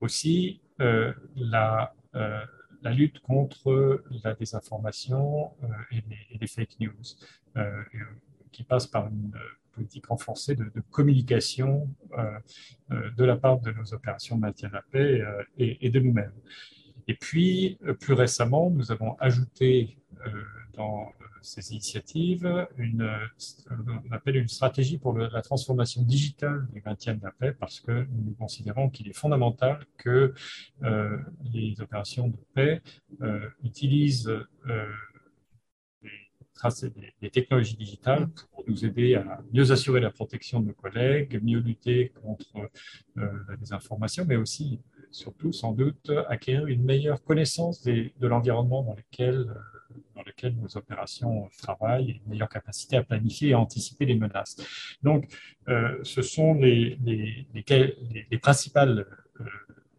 Aussi, 0.00 0.60
euh, 0.80 1.12
la, 1.36 1.94
euh, 2.14 2.40
la, 2.82 2.92
lutte 2.92 3.20
contre 3.20 4.02
la 4.24 4.34
désinformation 4.34 5.52
euh, 5.62 5.66
et, 5.90 6.02
les, 6.08 6.34
et, 6.34 6.38
les, 6.38 6.46
fake 6.46 6.78
news, 6.80 6.92
qui 8.52 8.62
passe 8.62 8.86
par 8.86 9.08
une 9.08 9.32
politique 9.72 10.06
renforcée 10.06 10.54
de, 10.54 10.70
communication 10.90 11.88
euh, 12.18 12.38
euh, 12.92 13.10
de 13.16 13.24
la 13.24 13.36
part 13.36 13.60
de 13.60 13.70
nos 13.72 13.94
opérations 13.94 14.36
de 14.36 14.40
maintien 14.40 14.68
de 14.68 14.74
la 14.74 14.82
paix 14.82 15.20
euh, 15.20 15.42
et, 15.58 15.90
de 15.90 16.00
nous-mêmes. 16.00 16.32
Et 17.08 17.14
puis, 17.14 17.78
plus 18.00 18.14
récemment, 18.14 18.70
nous 18.70 18.92
avons 18.92 19.16
ajouté 19.18 19.96
dans 20.74 21.08
ces 21.42 21.72
initiatives 21.72 22.68
une, 22.76 23.10
on 23.68 24.12
appelle 24.12 24.36
une 24.36 24.46
stratégie 24.46 24.98
pour 24.98 25.18
la 25.18 25.42
transformation 25.42 26.02
digitale 26.02 26.68
du 26.72 26.80
maintien 26.84 27.14
de 27.14 27.24
la 27.24 27.32
paix 27.32 27.52
parce 27.58 27.80
que 27.80 28.06
nous 28.12 28.34
considérons 28.34 28.90
qu'il 28.90 29.08
est 29.08 29.16
fondamental 29.16 29.84
que 29.96 30.34
les 31.52 31.80
opérations 31.80 32.28
de 32.28 32.36
paix 32.54 32.80
utilisent 33.64 34.30
les, 37.22 37.30
technologies 37.30 37.76
digitales 37.76 38.28
pour 38.52 38.64
nous 38.66 38.84
aider 38.84 39.14
à 39.14 39.40
mieux 39.52 39.72
assurer 39.72 40.00
la 40.00 40.10
protection 40.10 40.60
de 40.60 40.66
nos 40.68 40.74
collègues, 40.74 41.40
mieux 41.42 41.58
lutter 41.58 42.12
contre 42.22 42.70
la 43.16 43.56
désinformation, 43.56 44.24
mais 44.26 44.36
aussi 44.36 44.80
surtout 45.10 45.52
sans 45.52 45.72
doute 45.72 46.10
acquérir 46.28 46.66
une 46.66 46.84
meilleure 46.84 47.22
connaissance 47.22 47.82
de 47.82 48.26
l'environnement 48.26 48.82
dans 48.82 48.94
lequel 48.94 49.46
dans 50.14 50.22
lequel 50.22 50.56
nos 50.56 50.76
opérations 50.76 51.48
travaillent 51.58 52.10
et 52.10 52.20
une 52.24 52.30
meilleure 52.30 52.48
capacité 52.48 52.96
à 52.96 53.02
planifier 53.02 53.50
et 53.50 53.52
à 53.52 53.58
anticiper 53.58 54.06
les 54.06 54.14
menaces. 54.14 54.56
Donc, 55.02 55.32
euh, 55.68 55.98
ce 56.02 56.22
sont 56.22 56.54
les, 56.54 56.98
les, 57.04 57.46
les, 58.30 58.38
principales 58.38 59.06
euh, 59.40 59.44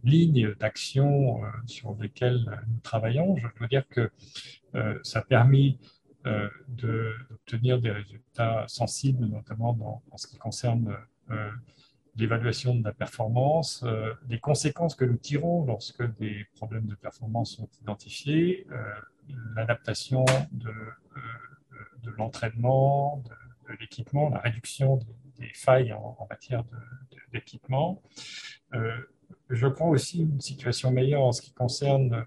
lignes 0.03 0.53
d'action 0.59 1.43
euh, 1.43 1.47
sur 1.65 1.95
lesquelles 1.99 2.45
nous 2.67 2.79
travaillons. 2.79 3.35
Je 3.37 3.47
veux 3.59 3.67
dire 3.67 3.87
que 3.89 4.09
ça 5.03 5.19
a 5.19 5.21
permis 5.21 5.77
d'obtenir 6.67 7.79
des 7.79 7.91
résultats 7.91 8.65
sensibles, 8.67 9.25
notamment 9.25 9.73
dans, 9.73 10.03
en 10.11 10.17
ce 10.17 10.27
qui 10.27 10.37
concerne 10.37 10.95
l'évaluation 12.15 12.75
de 12.75 12.83
la 12.83 12.93
performance, 12.93 13.83
les 14.29 14.39
conséquences 14.39 14.95
que 14.95 15.05
nous 15.05 15.17
tirons 15.17 15.65
lorsque 15.65 16.03
des 16.17 16.45
problèmes 16.55 16.85
de 16.85 16.95
performance 16.95 17.55
sont 17.55 17.69
identifiés, 17.81 18.67
l'adaptation 19.55 20.25
de, 20.51 20.69
euh, 20.69 21.77
de 22.03 22.11
l'entraînement, 22.11 23.23
de, 23.67 23.75
l'équipement, 23.79 24.29
la 24.29 24.39
réduction 24.39 24.99
des, 25.37 25.51
failles 25.53 25.93
en, 25.93 26.27
matière 26.29 26.63
d'équipement. 27.31 28.01
Euh, 28.73 28.95
je 29.49 29.67
crois 29.67 29.87
aussi 29.87 30.21
une 30.21 30.41
situation 30.41 30.91
meilleure 30.91 31.23
en 31.23 31.31
ce 31.31 31.41
qui 31.41 31.53
concerne 31.53 32.25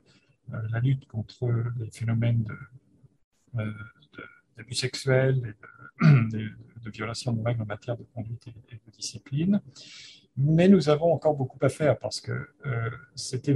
euh, 0.52 0.58
la 0.70 0.80
lutte 0.80 1.06
contre 1.06 1.52
les 1.78 1.90
phénomènes 1.90 2.46
d'abus 3.54 4.74
sexuels 4.74 5.54
et 6.02 6.08
de, 6.32 6.50
de, 6.84 6.90
violation 6.90 7.32
de 7.32 7.42
règles 7.42 7.62
en 7.62 7.66
matière 7.66 7.96
de 7.96 8.04
conduite 8.14 8.46
et 8.46 8.74
de 8.74 8.92
discipline. 8.92 9.60
Mais 10.36 10.68
nous 10.68 10.88
avons 10.88 11.12
encore 11.12 11.36
beaucoup 11.36 11.58
à 11.62 11.68
faire 11.68 11.96
parce 11.98 12.20
que 12.20 12.32
euh, 12.66 12.90
cet, 13.14 13.48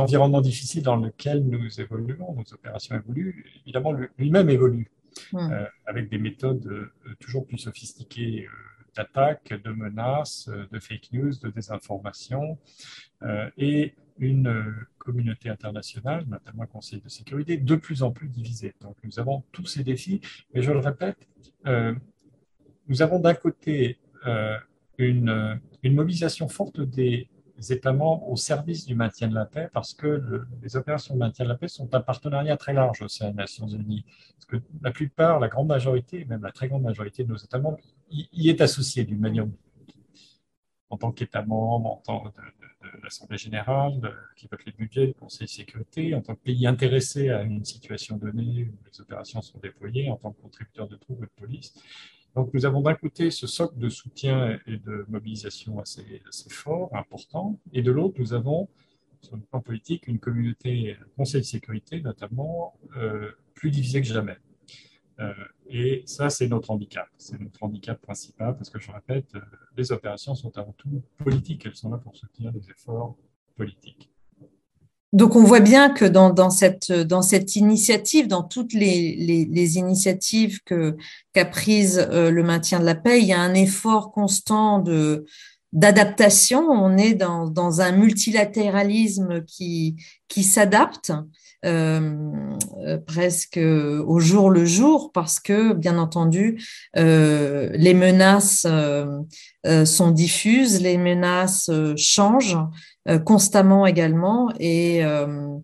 environnement 0.00 0.40
difficile 0.40 0.82
dans 0.82 0.96
lequel 0.96 1.46
nous 1.46 1.80
évoluons, 1.80 2.34
nos 2.34 2.54
opérations 2.54 2.96
évoluent, 2.96 3.44
évidemment, 3.64 3.92
lui-même 4.16 4.48
évolue 4.48 4.90
euh, 5.34 5.66
avec 5.84 6.08
des 6.08 6.18
méthodes 6.18 6.66
euh, 6.66 6.90
toujours 7.20 7.46
plus 7.46 7.58
sophistiquées 7.58 8.48
d'attaque, 8.96 9.52
de 9.62 9.70
menaces, 9.70 10.48
de 10.48 10.78
fake 10.78 11.12
news, 11.12 11.32
de 11.42 11.50
désinformation 11.50 12.58
et 13.58 13.94
une 14.18 14.74
communauté 14.98 15.48
internationale, 15.48 16.24
notamment 16.28 16.62
un 16.62 16.66
Conseil 16.66 17.00
de 17.00 17.08
sécurité, 17.08 17.56
de 17.56 17.74
plus 17.76 18.02
en 18.02 18.10
plus 18.10 18.28
divisée. 18.28 18.74
Donc 18.80 18.96
nous 19.04 19.18
avons 19.18 19.42
tous 19.52 19.66
ces 19.66 19.84
défis, 19.84 20.20
mais 20.54 20.62
je 20.62 20.72
le 20.72 20.78
répète, 20.78 21.28
nous 22.88 23.02
avons 23.02 23.18
d'un 23.18 23.34
côté 23.34 23.98
une, 24.98 25.60
une 25.82 25.94
mobilisation 25.94 26.48
forte 26.48 26.80
des 26.80 27.28
États 27.70 27.92
membres 27.92 28.28
au 28.28 28.36
service 28.36 28.84
du 28.86 28.94
maintien 28.94 29.28
de 29.28 29.34
la 29.34 29.46
paix, 29.46 29.68
parce 29.72 29.94
que 29.94 30.44
les 30.62 30.76
opérations 30.76 31.14
de 31.14 31.20
maintien 31.20 31.44
de 31.44 31.50
la 31.50 31.56
paix 31.56 31.68
sont 31.68 31.94
un 31.94 32.00
partenariat 32.00 32.56
très 32.56 32.72
large 32.72 33.02
au 33.02 33.08
sein 33.08 33.30
des 33.30 33.36
Nations 33.36 33.68
Unies. 33.68 34.04
Parce 34.34 34.46
que 34.46 34.56
la 34.82 34.90
plupart, 34.90 35.40
la 35.40 35.48
grande 35.48 35.68
majorité, 35.68 36.24
même 36.26 36.42
la 36.42 36.52
très 36.52 36.68
grande 36.68 36.82
majorité 36.82 37.24
de 37.24 37.30
nos 37.30 37.36
États 37.36 37.58
membres, 37.58 37.78
y, 38.10 38.48
est 38.48 38.60
associée 38.60 39.04
d'une 39.04 39.20
manière 39.20 39.46
en 40.90 40.96
tant 40.98 41.12
qu'État 41.12 41.42
membre, 41.42 41.92
en 41.92 41.96
tant 41.96 42.20
que 42.30 42.40
de, 42.94 43.02
l'Assemblée 43.02 43.38
générale, 43.38 44.14
qui 44.36 44.46
vote 44.50 44.64
les 44.64 44.72
budgets, 44.72 45.06
du 45.08 45.14
Conseil 45.14 45.46
de 45.46 45.50
sécurité, 45.50 46.14
en 46.14 46.22
tant 46.22 46.34
que 46.34 46.40
pays 46.40 46.66
intéressé 46.66 47.30
à 47.30 47.42
une 47.42 47.64
situation 47.64 48.16
donnée 48.16 48.64
où 48.64 48.78
les 48.90 49.00
opérations 49.00 49.42
sont 49.42 49.58
déployées, 49.58 50.10
en 50.10 50.16
tant 50.16 50.32
que 50.32 50.40
contributeur 50.40 50.88
de 50.88 50.96
troupes 50.96 51.22
et 51.22 51.26
de 51.26 51.46
police. 51.46 51.74
Donc, 52.34 52.52
nous 52.52 52.66
avons 52.66 52.82
d'un 52.82 52.94
côté 52.94 53.30
ce 53.30 53.46
socle 53.46 53.78
de 53.78 53.88
soutien 53.88 54.58
et 54.66 54.76
de 54.76 55.06
mobilisation 55.08 55.80
assez, 55.80 56.22
fort, 56.50 56.94
important, 56.94 57.58
et 57.72 57.82
de 57.82 57.90
l'autre, 57.90 58.16
nous 58.18 58.34
avons, 58.34 58.68
sur 59.22 59.36
le 59.36 59.42
plan 59.42 59.60
politique, 59.60 60.06
une 60.06 60.18
communauté 60.18 60.96
Conseil 61.16 61.40
de 61.40 61.46
sécurité, 61.46 62.00
notamment, 62.02 62.78
euh, 62.96 63.30
plus 63.54 63.70
divisée 63.70 64.02
que 64.02 64.06
jamais. 64.06 64.36
Euh, 65.18 65.32
et 65.68 66.02
ça, 66.06 66.30
c'est 66.30 66.48
notre 66.48 66.70
handicap. 66.70 67.08
C'est 67.18 67.40
notre 67.40 67.62
handicap 67.62 68.00
principal, 68.00 68.56
parce 68.56 68.70
que 68.70 68.78
je 68.78 68.90
répète, 68.90 69.34
euh, 69.34 69.40
les 69.76 69.92
opérations 69.92 70.34
sont 70.34 70.56
avant 70.58 70.74
tout 70.76 71.02
politiques. 71.22 71.66
Elles 71.66 71.74
sont 71.74 71.90
là 71.90 71.98
pour 71.98 72.16
soutenir 72.16 72.52
les 72.52 72.70
efforts 72.70 73.16
politiques. 73.56 74.10
Donc 75.12 75.34
on 75.34 75.44
voit 75.44 75.60
bien 75.60 75.90
que 75.90 76.04
dans, 76.04 76.50
cette, 76.50 76.92
dans 76.92 77.22
cette 77.22 77.56
initiative, 77.56 78.26
dans 78.26 78.42
toutes 78.42 78.74
les, 78.74 79.16
les, 79.16 79.78
initiatives 79.78 80.60
qu'a 80.62 81.44
prises 81.44 82.06
euh, 82.10 82.30
le 82.30 82.42
maintien 82.42 82.80
de 82.80 82.84
la 82.84 82.94
paix, 82.94 83.20
il 83.20 83.26
y 83.26 83.32
a 83.32 83.40
un 83.40 83.54
effort 83.54 84.10
constant 84.12 84.84
d'adaptation. 85.72 86.68
On 86.68 86.98
est 86.98 87.14
dans, 87.14 87.48
dans 87.48 87.80
un 87.80 87.92
multilatéralisme 87.92 89.44
qui, 89.44 89.96
qui 90.28 90.42
s'adapte 90.42 91.12
euh, 91.64 92.45
presque 93.06 93.58
au 93.58 94.20
jour 94.20 94.50
le 94.50 94.64
jour 94.64 95.10
parce 95.12 95.40
que, 95.40 95.72
bien 95.72 95.98
entendu, 95.98 96.62
les 96.94 97.94
menaces 97.94 98.66
sont 99.84 100.10
diffuses, 100.10 100.80
les 100.80 100.98
menaces 100.98 101.70
changent. 101.96 102.58
Euh, 103.08 103.20
constamment 103.20 103.86
également. 103.86 104.50
Et, 104.58 105.04
euh, 105.04 105.58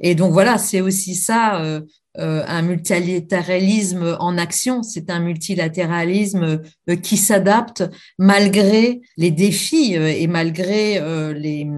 et 0.00 0.14
donc 0.14 0.32
voilà, 0.32 0.56
c'est 0.56 0.80
aussi 0.80 1.14
ça. 1.14 1.60
Euh, 1.60 1.80
un 2.16 2.62
multilatéralisme 2.62 4.16
en 4.20 4.38
action, 4.38 4.82
c'est 4.82 5.10
un 5.10 5.20
multilatéralisme 5.20 6.62
qui 7.02 7.18
s'adapte 7.18 7.84
malgré 8.18 9.02
les 9.18 9.30
défis 9.30 9.92
et 9.92 10.26
malgré 10.26 10.98
les, 11.34 11.68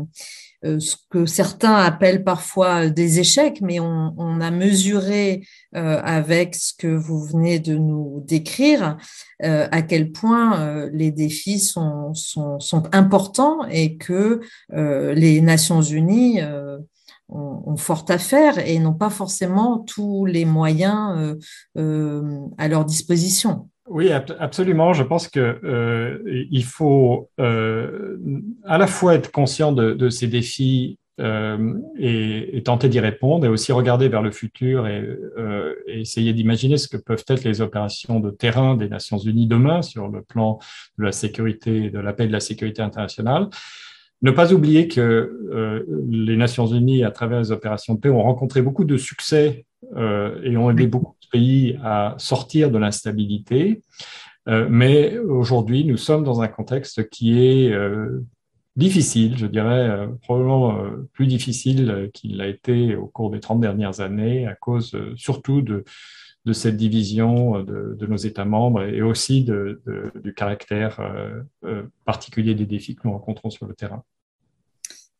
ce 0.62 0.96
que 1.10 1.24
certains 1.24 1.76
appellent 1.76 2.24
parfois 2.24 2.88
des 2.88 3.20
échecs, 3.20 3.60
mais 3.60 3.78
on, 3.78 4.14
on 4.16 4.40
a 4.40 4.50
mesuré 4.50 5.46
avec 5.72 6.54
ce 6.54 6.72
que 6.76 6.88
vous 6.88 7.24
venez 7.24 7.58
de 7.58 7.76
nous 7.76 8.22
décrire 8.26 8.96
euh, 9.44 9.68
à 9.70 9.82
quel 9.82 10.10
point 10.10 10.60
euh, 10.60 10.90
les 10.92 11.12
défis 11.12 11.60
sont, 11.60 12.12
sont, 12.14 12.58
sont, 12.58 12.82
importants 12.92 13.64
et 13.70 13.96
que 13.96 14.40
euh, 14.72 15.14
les 15.14 15.40
Nations 15.40 15.80
Unies 15.80 16.40
ont, 17.28 17.76
fort 17.76 18.04
à 18.08 18.18
faire 18.18 18.58
et 18.58 18.78
n'ont 18.78 18.94
pas 18.94 19.10
forcément 19.10 19.78
tous 19.78 20.26
les 20.26 20.44
moyens 20.44 21.36
à 21.76 22.68
leur 22.68 22.84
disposition. 22.84 23.68
Oui, 23.88 24.10
absolument. 24.12 24.92
Je 24.92 25.02
pense 25.02 25.28
que 25.28 26.22
il 26.50 26.64
faut 26.64 27.30
à 27.38 28.78
la 28.78 28.86
fois 28.86 29.14
être 29.14 29.30
conscient 29.32 29.72
de, 29.72 29.92
de 29.92 30.10
ces 30.10 30.26
défis 30.26 30.98
euh, 31.20 31.74
et, 31.98 32.62
tenter 32.64 32.88
d'y 32.88 33.00
répondre 33.00 33.44
et 33.44 33.48
aussi 33.48 33.72
regarder 33.72 34.08
vers 34.08 34.22
le 34.22 34.30
futur 34.30 34.86
et, 34.86 35.02
euh, 35.38 35.74
et 35.86 36.00
essayer 36.00 36.32
d'imaginer 36.32 36.76
ce 36.76 36.86
que 36.86 36.96
peuvent 36.96 37.24
être 37.28 37.42
les 37.44 37.60
opérations 37.60 38.20
de 38.20 38.30
terrain 38.30 38.76
des 38.76 38.88
Nations 38.88 39.18
Unies 39.18 39.46
demain 39.46 39.82
sur 39.82 40.08
le 40.08 40.22
plan 40.22 40.58
de 40.98 41.04
la 41.04 41.12
sécurité, 41.12 41.90
de 41.90 41.98
la 41.98 42.12
paix 42.12 42.24
et 42.24 42.28
de 42.28 42.32
la 42.32 42.40
sécurité 42.40 42.82
internationale. 42.82 43.48
Ne 44.22 44.30
pas 44.30 44.52
oublier 44.52 44.86
que 44.86 45.00
euh, 45.00 45.84
les 46.08 46.36
Nations 46.36 46.66
Unies, 46.66 47.04
à 47.04 47.10
travers 47.10 47.38
les 47.38 47.52
opérations 47.52 47.94
de 47.94 48.00
paix, 48.00 48.10
ont 48.10 48.22
rencontré 48.22 48.62
beaucoup 48.62 48.84
de 48.84 48.96
succès 48.96 49.64
euh, 49.96 50.40
et 50.42 50.56
ont 50.56 50.70
aidé 50.70 50.86
beaucoup 50.86 51.14
pays 51.30 51.78
à 51.82 52.14
sortir 52.18 52.70
de 52.70 52.78
l'instabilité. 52.78 53.82
Euh, 54.48 54.66
mais 54.70 55.18
aujourd'hui, 55.18 55.84
nous 55.84 55.96
sommes 55.96 56.24
dans 56.24 56.40
un 56.40 56.48
contexte 56.48 57.08
qui 57.10 57.38
est 57.38 57.72
difficile, 58.78 59.36
je 59.36 59.46
dirais, 59.46 59.88
euh, 59.88 60.06
probablement 60.22 60.84
euh, 60.84 61.08
plus 61.12 61.26
difficile 61.26 62.10
qu'il 62.14 62.36
l'a 62.36 62.46
été 62.46 62.94
au 62.94 63.08
cours 63.08 63.30
des 63.30 63.40
30 63.40 63.60
dernières 63.60 64.00
années, 64.00 64.46
à 64.46 64.54
cause 64.54 64.94
euh, 64.94 65.12
surtout 65.16 65.62
de, 65.62 65.84
cette 66.52 66.78
division 66.78 67.62
de, 67.62 68.06
nos 68.06 68.16
États 68.16 68.46
membres 68.46 68.82
et 68.82 69.02
aussi 69.02 69.44
du 69.44 70.32
caractère 70.34 70.98
particulier 72.06 72.54
des 72.54 72.64
défis 72.64 72.96
que 72.96 73.02
nous 73.04 73.12
rencontrons 73.12 73.50
sur 73.50 73.66
le 73.66 73.74
terrain. 73.74 74.02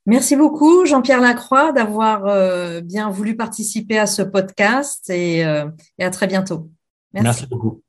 Merci 0.09 0.37
beaucoup, 0.37 0.87
Jean-Pierre 0.87 1.21
Lacroix, 1.21 1.71
d'avoir 1.73 2.83
bien 2.83 3.11
voulu 3.11 3.37
participer 3.37 3.99
à 3.99 4.07
ce 4.07 4.23
podcast 4.23 5.09
et, 5.11 5.40
et 5.40 6.05
à 6.05 6.11
très 6.11 6.27
bientôt. 6.27 6.71
Merci, 7.12 7.27
Merci 7.27 7.47
beaucoup. 7.47 7.83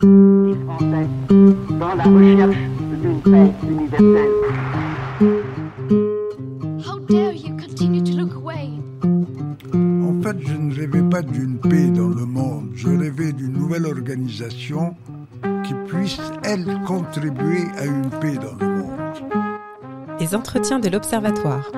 dans 0.00 1.94
la 1.94 2.04
recherche 2.04 2.56
d'une 3.00 3.22
paix 3.22 3.52
universelle. 3.66 4.30
How 6.86 6.98
dare 7.08 7.32
you 7.32 7.56
continue 7.56 8.02
to 8.02 8.16
look 8.16 8.34
away? 8.34 8.70
fait, 10.22 10.36
je 10.40 10.54
ne 10.54 10.74
rêvais 10.74 11.08
pas 11.08 11.22
d'une 11.22 11.58
paix 11.58 11.88
dans 11.88 12.08
le 12.08 12.24
monde, 12.26 12.70
je 12.74 12.88
rêvais 12.88 13.32
d'une 13.32 13.52
nouvelle 13.52 13.86
organisation 13.86 14.94
qui 15.64 15.74
puisse, 15.86 16.20
elle, 16.42 16.80
contribuer 16.86 17.64
à 17.76 17.84
une 17.84 18.10
paix 18.20 18.34
dans 18.34 18.54
le 18.58 18.65
monde. 18.65 18.65
Les 20.26 20.34
entretiens 20.34 20.80
de 20.80 20.88
l'Observatoire, 20.88 21.70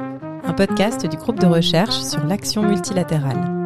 un 0.43 0.55
podcast 0.55 1.05
du 1.05 1.19
groupe 1.19 1.39
de 1.39 1.45
recherche 1.45 2.01
sur 2.01 2.25
l'action 2.25 2.63
multilatérale. 2.63 3.58